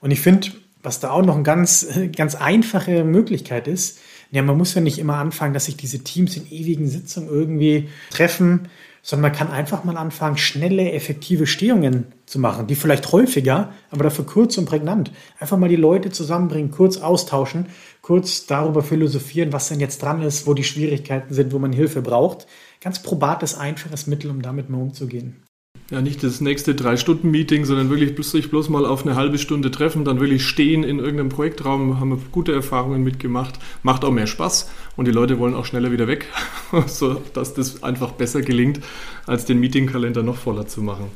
Und 0.00 0.12
ich 0.12 0.20
finde, 0.20 0.50
was 0.82 1.00
da 1.00 1.10
auch 1.10 1.24
noch 1.24 1.34
eine 1.34 1.42
ganz, 1.42 1.86
ganz 2.16 2.34
einfache 2.34 3.04
Möglichkeit 3.04 3.68
ist, 3.68 3.98
ja, 4.30 4.42
man 4.42 4.58
muss 4.58 4.74
ja 4.74 4.82
nicht 4.82 4.98
immer 4.98 5.16
anfangen, 5.16 5.54
dass 5.54 5.64
sich 5.64 5.76
diese 5.76 6.00
Teams 6.00 6.36
in 6.36 6.50
ewigen 6.50 6.86
Sitzungen 6.86 7.30
irgendwie 7.30 7.88
treffen, 8.10 8.68
sondern 9.02 9.30
man 9.30 9.38
kann 9.38 9.50
einfach 9.50 9.84
mal 9.84 9.96
anfangen, 9.96 10.36
schnelle, 10.36 10.92
effektive 10.92 11.46
Stehungen 11.46 12.12
zu 12.26 12.38
machen, 12.38 12.66
die 12.66 12.74
vielleicht 12.74 13.10
häufiger, 13.10 13.72
aber 13.90 14.04
dafür 14.04 14.26
kurz 14.26 14.58
und 14.58 14.66
prägnant. 14.66 15.12
Einfach 15.40 15.56
mal 15.56 15.70
die 15.70 15.76
Leute 15.76 16.10
zusammenbringen, 16.10 16.70
kurz 16.70 16.98
austauschen, 16.98 17.66
kurz 18.02 18.44
darüber 18.44 18.82
philosophieren, 18.82 19.52
was 19.52 19.68
denn 19.68 19.80
jetzt 19.80 20.02
dran 20.02 20.20
ist, 20.20 20.46
wo 20.46 20.52
die 20.52 20.64
Schwierigkeiten 20.64 21.32
sind, 21.32 21.54
wo 21.54 21.58
man 21.58 21.72
Hilfe 21.72 22.02
braucht. 22.02 22.46
Ganz 22.82 23.02
probates, 23.02 23.56
einfaches 23.56 24.06
Mittel, 24.06 24.30
um 24.30 24.42
damit 24.42 24.68
mal 24.68 24.82
umzugehen 24.82 25.47
ja 25.90 26.02
nicht 26.02 26.22
das 26.22 26.40
nächste 26.40 26.74
Drei-Stunden-Meeting, 26.74 27.64
sondern 27.64 27.88
wirklich 27.88 28.14
sich 28.26 28.50
bloß 28.50 28.68
mal 28.68 28.84
auf 28.84 29.06
eine 29.06 29.16
halbe 29.16 29.38
Stunde 29.38 29.70
treffen, 29.70 30.04
dann 30.04 30.20
wirklich 30.20 30.46
stehen 30.46 30.84
in 30.84 30.98
irgendeinem 30.98 31.30
Projektraum, 31.30 31.98
haben 31.98 32.10
wir 32.10 32.18
gute 32.30 32.52
Erfahrungen 32.52 33.02
mitgemacht, 33.02 33.58
macht 33.82 34.04
auch 34.04 34.10
mehr 34.10 34.26
Spaß 34.26 34.70
und 34.96 35.06
die 35.06 35.12
Leute 35.12 35.38
wollen 35.38 35.54
auch 35.54 35.64
schneller 35.64 35.90
wieder 35.90 36.06
weg, 36.06 36.26
so 36.86 37.22
dass 37.32 37.54
das 37.54 37.82
einfach 37.82 38.12
besser 38.12 38.42
gelingt, 38.42 38.80
als 39.26 39.46
den 39.46 39.60
Meetingkalender 39.60 40.22
noch 40.22 40.36
voller 40.36 40.66
zu 40.66 40.82
machen. 40.82 41.06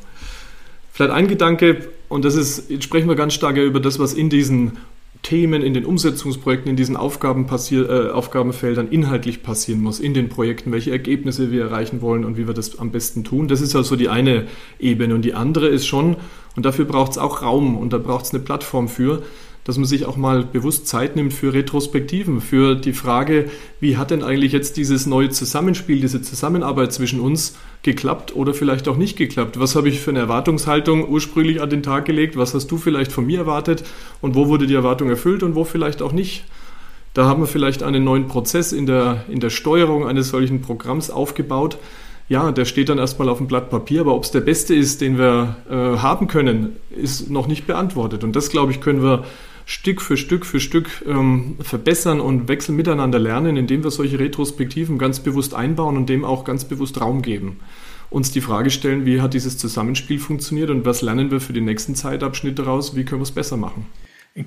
Vielleicht 0.91 1.12
ein 1.12 1.29
Gedanke, 1.29 1.88
und 2.09 2.25
das 2.25 2.35
ist, 2.35 2.71
jetzt 2.71 2.85
sprechen 2.85 3.09
wir 3.09 3.17
ganz 3.17 3.35
stark 3.35 3.57
über 3.57 3.81
das, 3.81 3.99
was 3.99 4.14
in 4.14 4.31
diesen 4.31 4.79
Themen 5.23 5.62
in 5.62 5.75
den 5.75 5.85
Umsetzungsprojekten, 5.85 6.71
in 6.71 6.76
diesen 6.76 6.97
Aufgaben 6.97 7.47
äh, 7.47 8.11
Aufgabenfeldern 8.11 8.88
inhaltlich 8.88 9.42
passieren 9.42 9.81
muss, 9.81 10.00
in 10.00 10.14
den 10.14 10.28
Projekten, 10.28 10.73
welche 10.73 10.90
Ergebnisse 10.90 11.52
wir 11.52 11.62
erreichen 11.62 12.00
wollen 12.00 12.25
und 12.25 12.37
wie 12.37 12.47
wir 12.47 12.54
das 12.54 12.78
am 12.78 12.90
besten 12.90 13.23
tun. 13.23 13.47
Das 13.47 13.61
ist 13.61 13.76
also 13.76 13.95
die 13.95 14.09
eine 14.09 14.47
Ebene. 14.81 15.14
Und 15.14 15.25
die 15.25 15.35
andere 15.35 15.69
ist 15.69 15.87
schon, 15.87 16.16
und 16.57 16.66
dafür 16.66 16.87
braucht 16.87 17.12
es 17.12 17.19
auch 17.19 17.42
Raum 17.42 17.76
und 17.76 17.92
da 17.92 17.99
braucht 17.99 18.25
es 18.25 18.35
eine 18.35 18.42
Plattform 18.42 18.88
für, 18.88 19.23
dass 19.64 19.76
man 19.76 19.87
sich 19.87 20.07
auch 20.07 20.16
mal 20.16 20.45
bewusst 20.45 20.88
Zeit 20.88 21.14
nimmt 21.14 21.33
für 21.33 21.52
Retrospektiven, 21.54 22.40
für 22.40 22.75
die 22.75 22.92
Frage, 22.92 23.50
wie 23.78 23.97
hat 23.97 24.11
denn 24.11 24.25
eigentlich 24.25 24.52
jetzt 24.52 24.76
dieses 24.76 25.07
neue 25.07 25.31
Zusammenspiel, 25.31 26.00
diese 26.00 26.21
Zusammenarbeit 26.21 26.92
zwischen 26.92 27.21
uns 27.21 27.57
geklappt 27.83 28.35
oder 28.35 28.54
vielleicht 28.54 28.88
auch 28.88 28.97
nicht 28.97 29.16
geklappt? 29.16 29.61
Was 29.61 29.76
habe 29.76 29.88
ich 29.88 30.00
für 30.00 30.11
eine 30.11 30.21
Erwartungshaltung 30.21 31.09
ursprünglich 31.09 31.62
an 31.62 31.71
den 31.71 31.83
Tag 31.83 32.07
gelegt? 32.07 32.37
Was 32.37 32.54
hast 32.54 32.71
du 32.73 32.76
vielleicht 32.76 33.12
von 33.12 33.25
mir 33.25 33.40
erwartet? 33.40 33.85
Und 34.21 34.35
wo 34.35 34.49
wurde 34.49 34.66
die 34.66 34.75
Erwartung 34.75 35.09
erfüllt 35.09 35.45
und 35.45 35.54
wo 35.54 35.64
vielleicht 35.64 36.02
auch 36.02 36.12
nicht? 36.12 36.45
Da 37.14 37.26
haben 37.26 37.42
wir 37.42 37.47
vielleicht 37.47 37.83
einen 37.83 38.04
neuen 38.04 38.26
Prozess 38.26 38.73
in 38.73 38.87
der, 38.87 39.25
in 39.28 39.38
der 39.38 39.50
Steuerung 39.50 40.07
eines 40.09 40.31
solchen 40.31 40.62
Programms 40.62 41.11
aufgebaut. 41.11 41.78
Ja, 42.28 42.50
der 42.50 42.64
steht 42.64 42.88
dann 42.88 42.99
erstmal 42.99 43.28
auf 43.28 43.38
dem 43.38 43.47
Blatt 43.47 43.69
Papier, 43.69 44.00
aber 44.00 44.14
ob 44.14 44.25
es 44.25 44.31
der 44.31 44.40
beste 44.40 44.75
ist, 44.75 45.02
den 45.02 45.19
wir 45.19 45.57
äh, 45.71 45.75
haben 45.99 46.26
können, 46.26 46.76
ist 46.90 47.31
noch 47.31 47.47
nicht 47.47 47.66
beantwortet. 47.66 48.25
Und 48.25 48.35
das, 48.35 48.49
glaube 48.49 48.73
ich, 48.73 48.81
können 48.81 49.02
wir 49.02 49.25
Stück 49.73 50.02
für 50.02 50.19
Stück 50.19 50.45
für 50.45 50.61
Stück 50.61 51.02
ähm, 51.09 51.57
verbessern 51.61 52.21
und 52.21 52.47
wechseln 52.47 52.76
miteinander 52.76 53.19
lernen, 53.19 53.57
indem 53.57 53.83
wir 53.83 53.91
solche 53.91 54.19
Retrospektiven 54.19 54.99
ganz 54.99 55.21
bewusst 55.21 55.55
einbauen 55.55 55.97
und 55.97 56.11
dem 56.11 56.26
auch 56.26 56.45
ganz 56.45 56.67
bewusst 56.67 57.00
Raum 57.00 57.23
geben. 57.23 57.61
Uns 58.11 58.31
die 58.31 58.43
Frage 58.43 58.71
stellen, 58.71 59.07
wie 59.07 59.23
hat 59.23 59.33
dieses 59.33 59.57
Zusammenspiel 59.57 60.19
funktioniert 60.19 60.69
und 60.69 60.85
was 60.85 61.00
lernen 61.00 61.31
wir 61.31 61.41
für 61.41 61.55
den 61.55 61.64
nächsten 61.64 61.95
Zeitabschnitt 61.95 62.59
daraus, 62.59 62.95
wie 62.95 63.05
können 63.05 63.23
wir 63.23 63.25
es 63.25 63.33
besser 63.33 63.57
machen. 63.57 63.87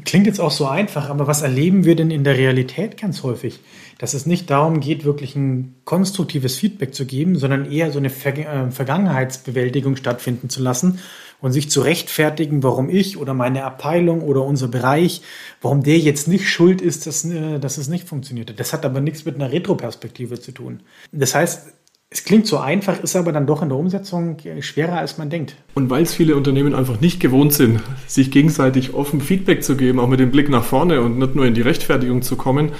Klingt 0.04 0.28
jetzt 0.28 0.40
auch 0.40 0.52
so 0.52 0.68
einfach, 0.68 1.10
aber 1.10 1.26
was 1.26 1.42
erleben 1.42 1.86
wir 1.86 1.96
denn 1.96 2.12
in 2.12 2.24
der 2.24 2.38
Realität 2.38 2.98
ganz 3.00 3.24
häufig? 3.24 3.60
Dass 3.98 4.14
es 4.14 4.28
nicht 4.28 4.52
darum 4.52 4.80
geht, 4.80 5.06
wirklich 5.06 5.36
ein 5.36 5.76
konstruktives 5.86 6.56
Feedback 6.56 6.94
zu 6.94 7.06
geben, 7.06 7.36
sondern 7.36 7.72
eher 7.72 7.92
so 7.92 7.98
eine 7.98 8.12
Ver 8.12 8.38
äh, 8.38 8.70
Vergangenheitsbewältigung 8.70 9.96
stattfinden 9.96 10.50
zu 10.50 10.62
lassen 10.62 11.00
und 11.46 11.52
sich 11.52 11.70
zu 11.70 11.82
rechtfertigen, 11.82 12.64
warum 12.64 12.90
ich 12.90 13.18
oder 13.18 13.36
meine 13.36 13.66
Abteilung 13.66 14.24
oder 14.24 14.44
unser 14.44 14.68
Bereich, 14.68 15.22
warum 15.62 15.84
der 15.84 16.00
jetzt 16.00 16.28
nicht 16.28 16.50
schuld 16.50 16.82
ist, 16.82 17.06
dass, 17.06 17.24
äh, 17.24 17.60
dass 17.60 17.78
es 17.78 17.88
nicht 17.88 18.10
funktioniert. 18.10 18.60
Das 18.60 18.74
hat 18.74 18.84
aber 18.84 19.00
nichts 19.00 19.26
mit 19.26 19.36
einer 19.36 19.52
Retroperspektive 19.52 20.40
zu 20.40 20.54
tun. 20.54 20.80
Das 21.12 21.36
heißt, 21.36 21.68
es 22.10 22.24
klingt 22.24 22.48
so 22.48 22.58
einfach, 22.58 23.00
ist 23.04 23.16
aber 23.16 23.32
dann 23.32 23.46
doch 23.46 23.62
in 23.62 23.70
der 23.70 23.78
Umsetzung 23.78 24.38
schwerer, 24.62 24.98
als 24.98 25.20
man 25.20 25.30
denkt. 25.30 25.56
Und 25.76 25.92
weil 25.92 26.02
es 26.02 26.16
viele 26.16 26.36
Unternehmen 26.36 26.74
einfach 26.74 27.00
nicht 27.00 27.20
gewohnt 27.20 27.54
sind, 27.54 27.80
sich 28.08 28.32
gegenseitig 28.32 28.96
offen 28.96 29.22
Feedback 29.22 29.64
zu 29.64 29.78
geben, 29.78 30.00
auch 30.00 30.08
mit 30.08 30.20
dem 30.20 30.32
Blick 30.32 30.50
nach 30.50 30.64
vorne 30.64 31.00
und 31.02 31.20
nicht 31.20 31.36
nur 31.36 31.46
in 31.46 31.54
die 31.54 31.62
Rechtfertigung 31.62 32.24
zu 32.24 32.38
kommen, 32.38 32.72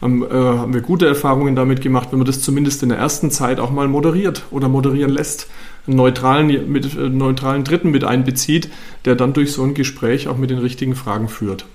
haben, 0.00 0.22
äh, 0.22 0.28
haben 0.32 0.74
wir 0.74 0.80
gute 0.80 1.08
Erfahrungen 1.08 1.56
damit 1.56 1.80
gemacht, 1.80 2.08
wenn 2.12 2.18
man 2.18 2.26
das 2.26 2.40
zumindest 2.40 2.84
in 2.84 2.90
der 2.90 2.98
ersten 2.98 3.32
Zeit 3.32 3.58
auch 3.58 3.72
mal 3.72 3.88
moderiert 3.88 4.44
oder 4.52 4.68
moderieren 4.68 5.10
lässt, 5.10 5.48
neutralen, 5.86 6.70
mit, 6.70 6.94
äh, 6.94 7.08
neutralen 7.08 7.64
Dritten 7.64 7.90
mit 7.90 8.04
einbezieht, 8.04 8.70
der 9.04 9.14
dann 9.14 9.32
durch 9.32 9.52
so 9.52 9.62
ein 9.62 9.74
Gespräch 9.74 10.28
auch 10.28 10.36
mit 10.36 10.50
den 10.50 10.58
richtigen 10.58 10.94
Fragen 10.94 11.28
führt. 11.28 11.66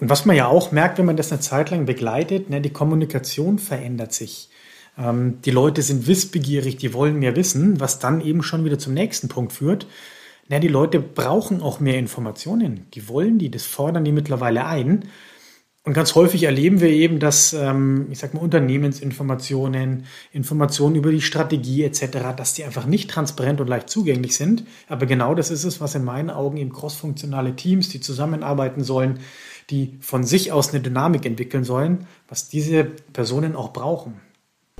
Und 0.00 0.08
was 0.10 0.24
man 0.24 0.36
ja 0.36 0.48
auch 0.48 0.72
merkt, 0.72 0.98
wenn 0.98 1.06
man 1.06 1.16
das 1.16 1.30
eine 1.30 1.40
Zeit 1.40 1.70
lang 1.70 1.86
begleitet, 1.86 2.50
ne, 2.50 2.60
die 2.60 2.70
Kommunikation 2.70 3.58
verändert 3.58 4.12
sich. 4.12 4.50
Ähm, 4.98 5.40
die 5.44 5.50
Leute 5.50 5.82
sind 5.82 6.06
wissbegierig, 6.06 6.76
die 6.76 6.92
wollen 6.92 7.18
mehr 7.18 7.36
wissen, 7.36 7.80
was 7.80 7.98
dann 7.98 8.20
eben 8.20 8.42
schon 8.42 8.64
wieder 8.64 8.78
zum 8.78 8.94
nächsten 8.94 9.28
Punkt 9.28 9.52
führt. 9.52 9.86
Na, 10.48 10.58
die 10.58 10.68
Leute 10.68 10.98
brauchen 11.00 11.62
auch 11.62 11.80
mehr 11.80 11.98
Informationen. 11.98 12.86
Die 12.94 13.08
wollen 13.08 13.38
die, 13.38 13.50
das 13.50 13.64
fordern 13.64 14.04
die 14.04 14.12
mittlerweile 14.12 14.66
ein. 14.66 15.04
Und 15.84 15.94
ganz 15.94 16.14
häufig 16.14 16.44
erleben 16.44 16.80
wir 16.80 16.90
eben, 16.90 17.18
dass, 17.18 17.52
ähm, 17.52 18.06
ich 18.08 18.20
sag 18.20 18.34
mal, 18.34 18.40
Unternehmensinformationen, 18.40 20.04
Informationen 20.32 20.94
über 20.94 21.10
die 21.10 21.20
Strategie 21.20 21.82
etc., 21.82 22.36
dass 22.36 22.54
die 22.54 22.62
einfach 22.62 22.86
nicht 22.86 23.10
transparent 23.10 23.60
und 23.60 23.66
leicht 23.66 23.90
zugänglich 23.90 24.36
sind. 24.36 24.64
Aber 24.88 25.06
genau 25.06 25.34
das 25.34 25.50
ist 25.50 25.64
es, 25.64 25.80
was 25.80 25.96
in 25.96 26.04
meinen 26.04 26.30
Augen 26.30 26.56
eben 26.56 26.72
crossfunktionale 26.72 27.56
Teams, 27.56 27.88
die 27.88 27.98
zusammenarbeiten 27.98 28.84
sollen, 28.84 29.18
die 29.70 29.98
von 30.00 30.22
sich 30.22 30.52
aus 30.52 30.70
eine 30.70 30.82
Dynamik 30.82 31.26
entwickeln 31.26 31.64
sollen, 31.64 32.06
was 32.28 32.48
diese 32.48 32.84
Personen 32.84 33.56
auch 33.56 33.72
brauchen. 33.72 34.20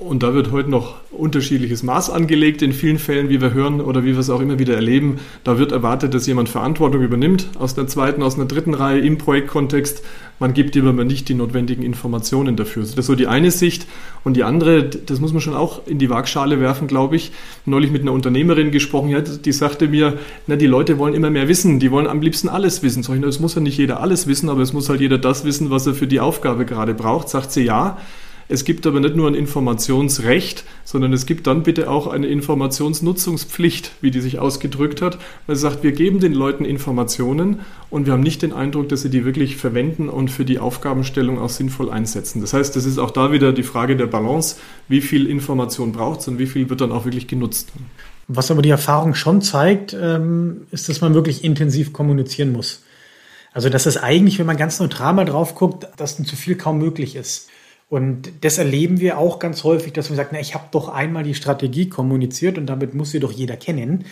Und 0.07 0.21
da 0.21 0.33
wird 0.33 0.51
heute 0.51 0.69
noch 0.69 0.95
unterschiedliches 1.11 1.81
Maß 1.81 2.09
angelegt 2.09 2.61
in 2.61 2.73
vielen 2.73 2.99
Fällen, 2.99 3.29
wie 3.29 3.41
wir 3.41 3.53
hören 3.53 3.79
oder 3.79 4.03
wie 4.03 4.11
wir 4.11 4.19
es 4.19 4.29
auch 4.29 4.41
immer 4.41 4.59
wieder 4.59 4.75
erleben. 4.75 5.19
Da 5.43 5.57
wird 5.57 5.71
erwartet, 5.71 6.13
dass 6.13 6.27
jemand 6.27 6.49
Verantwortung 6.49 7.01
übernimmt 7.01 7.47
aus 7.57 7.73
der 7.73 7.87
zweiten, 7.87 8.21
aus 8.21 8.35
einer 8.35 8.45
dritten 8.45 8.73
Reihe 8.73 8.99
im 8.99 9.17
Projektkontext. 9.17 10.03
Man 10.39 10.53
gibt 10.53 10.75
ihm 10.75 10.87
aber 10.87 11.05
nicht 11.05 11.29
die 11.29 11.35
notwendigen 11.35 11.83
Informationen 11.83 12.57
dafür. 12.57 12.83
Das 12.83 12.95
ist 12.95 13.05
so 13.05 13.15
die 13.15 13.27
eine 13.27 13.49
Sicht. 13.49 13.87
Und 14.25 14.35
die 14.35 14.43
andere, 14.43 14.83
das 14.83 15.21
muss 15.21 15.31
man 15.31 15.41
schon 15.41 15.53
auch 15.53 15.87
in 15.87 15.99
die 15.99 16.09
Waagschale 16.09 16.59
werfen, 16.59 16.87
glaube 16.87 17.15
ich. 17.15 17.31
Neulich 17.65 17.91
mit 17.91 18.01
einer 18.01 18.11
Unternehmerin 18.11 18.71
gesprochen, 18.71 19.15
die 19.45 19.51
sagte 19.51 19.87
mir, 19.87 20.17
na, 20.47 20.57
die 20.57 20.67
Leute 20.67 20.97
wollen 20.97 21.13
immer 21.13 21.29
mehr 21.29 21.47
wissen. 21.47 21.79
Die 21.79 21.91
wollen 21.91 22.07
am 22.07 22.21
liebsten 22.21 22.49
alles 22.49 22.83
wissen. 22.83 23.03
Sag 23.03 23.15
ich, 23.15 23.21
na, 23.21 23.27
es 23.27 23.39
muss 23.39 23.55
ja 23.55 23.61
nicht 23.61 23.77
jeder 23.77 24.01
alles 24.01 24.27
wissen, 24.27 24.49
aber 24.49 24.61
es 24.61 24.73
muss 24.73 24.89
halt 24.89 24.99
jeder 24.99 25.17
das 25.17 25.45
wissen, 25.45 25.69
was 25.69 25.87
er 25.87 25.93
für 25.93 26.07
die 26.07 26.19
Aufgabe 26.19 26.65
gerade 26.65 26.93
braucht. 26.93 27.29
Sagt 27.29 27.51
sie 27.51 27.63
ja. 27.63 27.97
Es 28.49 28.65
gibt 28.65 28.85
aber 28.85 28.99
nicht 28.99 29.15
nur 29.15 29.27
ein 29.27 29.35
Informationsrecht, 29.35 30.63
sondern 30.83 31.13
es 31.13 31.25
gibt 31.25 31.47
dann 31.47 31.63
bitte 31.63 31.89
auch 31.89 32.07
eine 32.07 32.27
Informationsnutzungspflicht, 32.27 33.91
wie 34.01 34.11
die 34.11 34.21
sich 34.21 34.39
ausgedrückt 34.39 35.01
hat. 35.01 35.17
Man 35.47 35.55
sagt, 35.55 35.83
wir 35.83 35.91
geben 35.91 36.19
den 36.19 36.33
Leuten 36.33 36.65
Informationen 36.65 37.61
und 37.89 38.05
wir 38.05 38.13
haben 38.13 38.21
nicht 38.21 38.41
den 38.41 38.53
Eindruck, 38.53 38.89
dass 38.89 39.01
sie 39.01 39.09
die 39.09 39.25
wirklich 39.25 39.55
verwenden 39.55 40.09
und 40.09 40.29
für 40.29 40.45
die 40.45 40.59
Aufgabenstellung 40.59 41.39
auch 41.39 41.49
sinnvoll 41.49 41.89
einsetzen. 41.89 42.41
Das 42.41 42.53
heißt, 42.53 42.75
das 42.75 42.85
ist 42.85 42.97
auch 42.97 43.11
da 43.11 43.31
wieder 43.31 43.53
die 43.53 43.63
Frage 43.63 43.95
der 43.95 44.07
Balance, 44.07 44.57
wie 44.87 45.01
viel 45.01 45.27
Information 45.27 45.91
braucht 45.91 46.21
es 46.21 46.27
und 46.27 46.39
wie 46.39 46.47
viel 46.47 46.69
wird 46.69 46.81
dann 46.81 46.91
auch 46.91 47.05
wirklich 47.05 47.27
genutzt. 47.27 47.71
Was 48.27 48.51
aber 48.51 48.61
die 48.61 48.69
Erfahrung 48.69 49.15
schon 49.15 49.41
zeigt, 49.41 49.95
ähm, 49.99 50.67
ist, 50.71 50.87
dass 50.89 51.01
man 51.01 51.13
wirklich 51.13 51.43
intensiv 51.43 51.91
kommunizieren 51.91 52.51
muss. 52.51 52.83
Also, 53.53 53.69
dass 53.69 53.85
es 53.85 53.97
eigentlich, 53.97 54.39
wenn 54.39 54.47
man 54.47 54.57
ganz 54.57 54.79
neutral 54.79 55.13
mal 55.13 55.25
drauf 55.25 55.55
guckt, 55.55 55.87
dass 55.97 56.17
dann 56.17 56.25
zu 56.25 56.35
viel 56.35 56.55
kaum 56.55 56.79
möglich 56.79 57.15
ist. 57.15 57.49
Und 57.93 58.43
das 58.43 58.57
erleben 58.57 58.99
wir 59.01 59.19
auch 59.19 59.37
ganz 59.37 59.63
häufig, 59.63 59.93
dass 59.93 60.09
man 60.09 60.17
sagt, 60.17 60.31
na, 60.31 60.39
ich 60.39 60.55
habe 60.55 60.65
doch 60.71 60.89
einmal 60.89 61.21
die 61.21 61.35
Strategie 61.35 61.89
kommuniziert 61.89 62.57
und 62.57 62.65
damit 62.65 62.95
muss 62.95 63.11
sie 63.11 63.19
doch 63.19 63.31
jeder 63.31 63.55
kennen. 63.55 64.05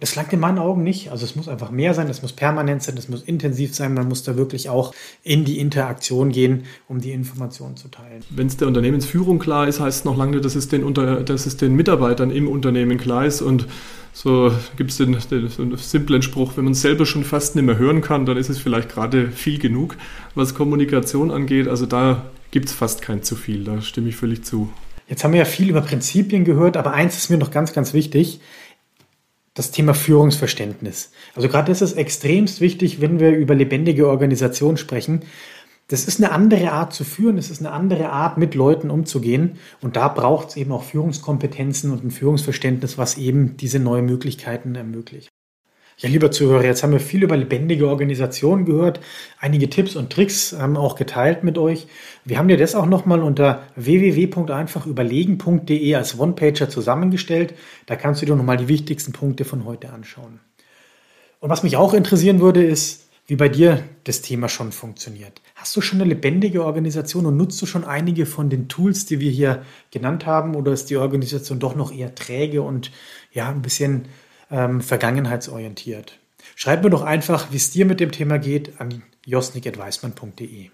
Das 0.00 0.16
langt 0.16 0.32
in 0.32 0.40
meinen 0.40 0.58
Augen 0.58 0.82
nicht. 0.82 1.10
Also 1.10 1.24
es 1.24 1.36
muss 1.36 1.46
einfach 1.46 1.70
mehr 1.70 1.92
sein, 1.92 2.08
es 2.08 2.22
muss 2.22 2.32
permanent 2.32 2.82
sein, 2.82 2.96
es 2.96 3.08
muss 3.10 3.22
intensiv 3.22 3.74
sein. 3.74 3.92
Man 3.92 4.08
muss 4.08 4.22
da 4.22 4.36
wirklich 4.36 4.70
auch 4.70 4.94
in 5.22 5.44
die 5.44 5.58
Interaktion 5.58 6.32
gehen, 6.32 6.64
um 6.88 7.00
die 7.00 7.12
Informationen 7.12 7.76
zu 7.76 7.88
teilen. 7.88 8.24
Wenn 8.30 8.46
es 8.46 8.56
der 8.56 8.66
Unternehmensführung 8.66 9.38
klar 9.38 9.68
ist, 9.68 9.78
heißt 9.78 10.00
es 10.00 10.04
noch 10.04 10.16
lange, 10.16 10.40
dass 10.40 10.54
es 10.54 10.68
den, 10.68 10.84
Unter 10.84 11.22
dass 11.22 11.44
es 11.44 11.58
den 11.58 11.76
Mitarbeitern 11.76 12.30
im 12.30 12.48
Unternehmen 12.48 12.96
klar 12.96 13.26
ist. 13.26 13.42
Und 13.42 13.66
so 14.14 14.50
gibt 14.76 14.90
es 14.90 14.96
den, 14.96 15.18
den, 15.30 15.48
den 15.48 15.76
simplen 15.76 16.22
Spruch, 16.22 16.52
wenn 16.56 16.64
man 16.64 16.72
es 16.72 16.80
selber 16.80 17.04
schon 17.04 17.22
fast 17.22 17.54
nicht 17.54 17.64
mehr 17.64 17.76
hören 17.76 18.00
kann, 18.00 18.24
dann 18.24 18.38
ist 18.38 18.48
es 18.48 18.58
vielleicht 18.58 18.88
gerade 18.88 19.28
viel 19.28 19.58
genug, 19.58 19.96
was 20.34 20.54
Kommunikation 20.54 21.30
angeht. 21.30 21.68
Also 21.68 21.84
da 21.84 22.24
gibt 22.50 22.68
es 22.68 22.74
fast 22.74 23.02
kein 23.02 23.22
zu 23.22 23.36
viel, 23.36 23.64
da 23.64 23.82
stimme 23.82 24.08
ich 24.08 24.16
völlig 24.16 24.44
zu. 24.44 24.70
Jetzt 25.08 25.24
haben 25.24 25.32
wir 25.32 25.40
ja 25.40 25.44
viel 25.44 25.68
über 25.68 25.80
Prinzipien 25.80 26.44
gehört, 26.44 26.76
aber 26.76 26.92
eins 26.92 27.16
ist 27.16 27.30
mir 27.30 27.38
noch 27.38 27.50
ganz, 27.50 27.72
ganz 27.72 27.92
wichtig 27.92 28.40
das 29.60 29.72
Thema 29.72 29.92
Führungsverständnis. 29.92 31.12
Also 31.36 31.48
gerade 31.48 31.70
das 31.70 31.82
ist 31.82 31.92
extremst 31.92 32.62
wichtig, 32.62 33.02
wenn 33.02 33.20
wir 33.20 33.36
über 33.36 33.54
lebendige 33.54 34.08
Organisation 34.08 34.78
sprechen. 34.78 35.20
Das 35.88 36.06
ist 36.06 36.18
eine 36.18 36.32
andere 36.32 36.72
Art 36.72 36.94
zu 36.94 37.04
führen, 37.04 37.36
es 37.36 37.50
ist 37.50 37.60
eine 37.60 37.72
andere 37.72 38.08
Art, 38.08 38.38
mit 38.38 38.54
Leuten 38.54 38.88
umzugehen. 38.88 39.58
Und 39.82 39.96
da 39.96 40.08
braucht 40.08 40.48
es 40.48 40.56
eben 40.56 40.72
auch 40.72 40.84
Führungskompetenzen 40.84 41.90
und 41.90 42.02
ein 42.02 42.10
Führungsverständnis, 42.10 42.96
was 42.96 43.18
eben 43.18 43.58
diese 43.58 43.80
neuen 43.80 44.06
Möglichkeiten 44.06 44.74
ermöglicht. 44.76 45.28
Ja, 46.02 46.08
lieber 46.08 46.30
Zuhörer, 46.30 46.64
jetzt 46.64 46.82
haben 46.82 46.92
wir 46.92 47.00
viel 47.00 47.22
über 47.22 47.36
lebendige 47.36 47.86
Organisationen 47.86 48.64
gehört, 48.64 49.00
einige 49.38 49.68
Tipps 49.68 49.96
und 49.96 50.10
Tricks 50.10 50.56
haben 50.58 50.78
auch 50.78 50.96
geteilt 50.96 51.44
mit 51.44 51.58
euch. 51.58 51.88
Wir 52.24 52.38
haben 52.38 52.48
dir 52.48 52.56
das 52.56 52.74
auch 52.74 52.86
nochmal 52.86 53.22
unter 53.22 53.64
www.einfachüberlegen.de 53.76 55.94
als 55.94 56.18
One-Pager 56.18 56.70
zusammengestellt. 56.70 57.52
Da 57.84 57.96
kannst 57.96 58.22
du 58.22 58.26
dir 58.26 58.34
nochmal 58.34 58.56
die 58.56 58.68
wichtigsten 58.68 59.12
Punkte 59.12 59.44
von 59.44 59.66
heute 59.66 59.92
anschauen. 59.92 60.40
Und 61.38 61.50
was 61.50 61.62
mich 61.62 61.76
auch 61.76 61.92
interessieren 61.92 62.40
würde, 62.40 62.64
ist, 62.64 63.10
wie 63.26 63.36
bei 63.36 63.50
dir 63.50 63.84
das 64.04 64.22
Thema 64.22 64.48
schon 64.48 64.72
funktioniert. 64.72 65.42
Hast 65.54 65.76
du 65.76 65.82
schon 65.82 66.00
eine 66.00 66.08
lebendige 66.08 66.64
Organisation 66.64 67.26
und 67.26 67.36
nutzt 67.36 67.60
du 67.60 67.66
schon 67.66 67.84
einige 67.84 68.24
von 68.24 68.48
den 68.48 68.68
Tools, 68.68 69.04
die 69.04 69.20
wir 69.20 69.30
hier 69.30 69.66
genannt 69.90 70.24
haben, 70.24 70.56
oder 70.56 70.72
ist 70.72 70.88
die 70.88 70.96
Organisation 70.96 71.58
doch 71.58 71.76
noch 71.76 71.92
eher 71.92 72.14
träge 72.14 72.62
und 72.62 72.90
ja, 73.32 73.50
ein 73.50 73.60
bisschen 73.60 74.06
ähm, 74.50 74.80
vergangenheitsorientiert. 74.80 76.18
Schreib 76.56 76.82
mir 76.82 76.90
doch 76.90 77.02
einfach, 77.02 77.52
wie 77.52 77.56
es 77.56 77.70
dir 77.70 77.86
mit 77.86 78.00
dem 78.00 78.12
Thema 78.12 78.38
geht, 78.38 78.80
an 78.80 79.02
josnik.weismann.de. 79.26 80.70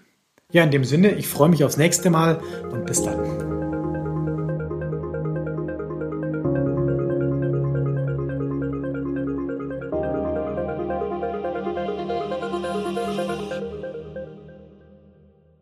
Ja, 0.51 0.63
in 0.63 0.71
dem 0.71 0.85
Sinne, 0.85 1.11
ich 1.11 1.27
freue 1.27 1.49
mich 1.49 1.63
aufs 1.63 1.77
nächste 1.77 2.09
Mal 2.09 2.41
und 2.71 2.85
bis 2.85 3.03
dann. 3.03 3.46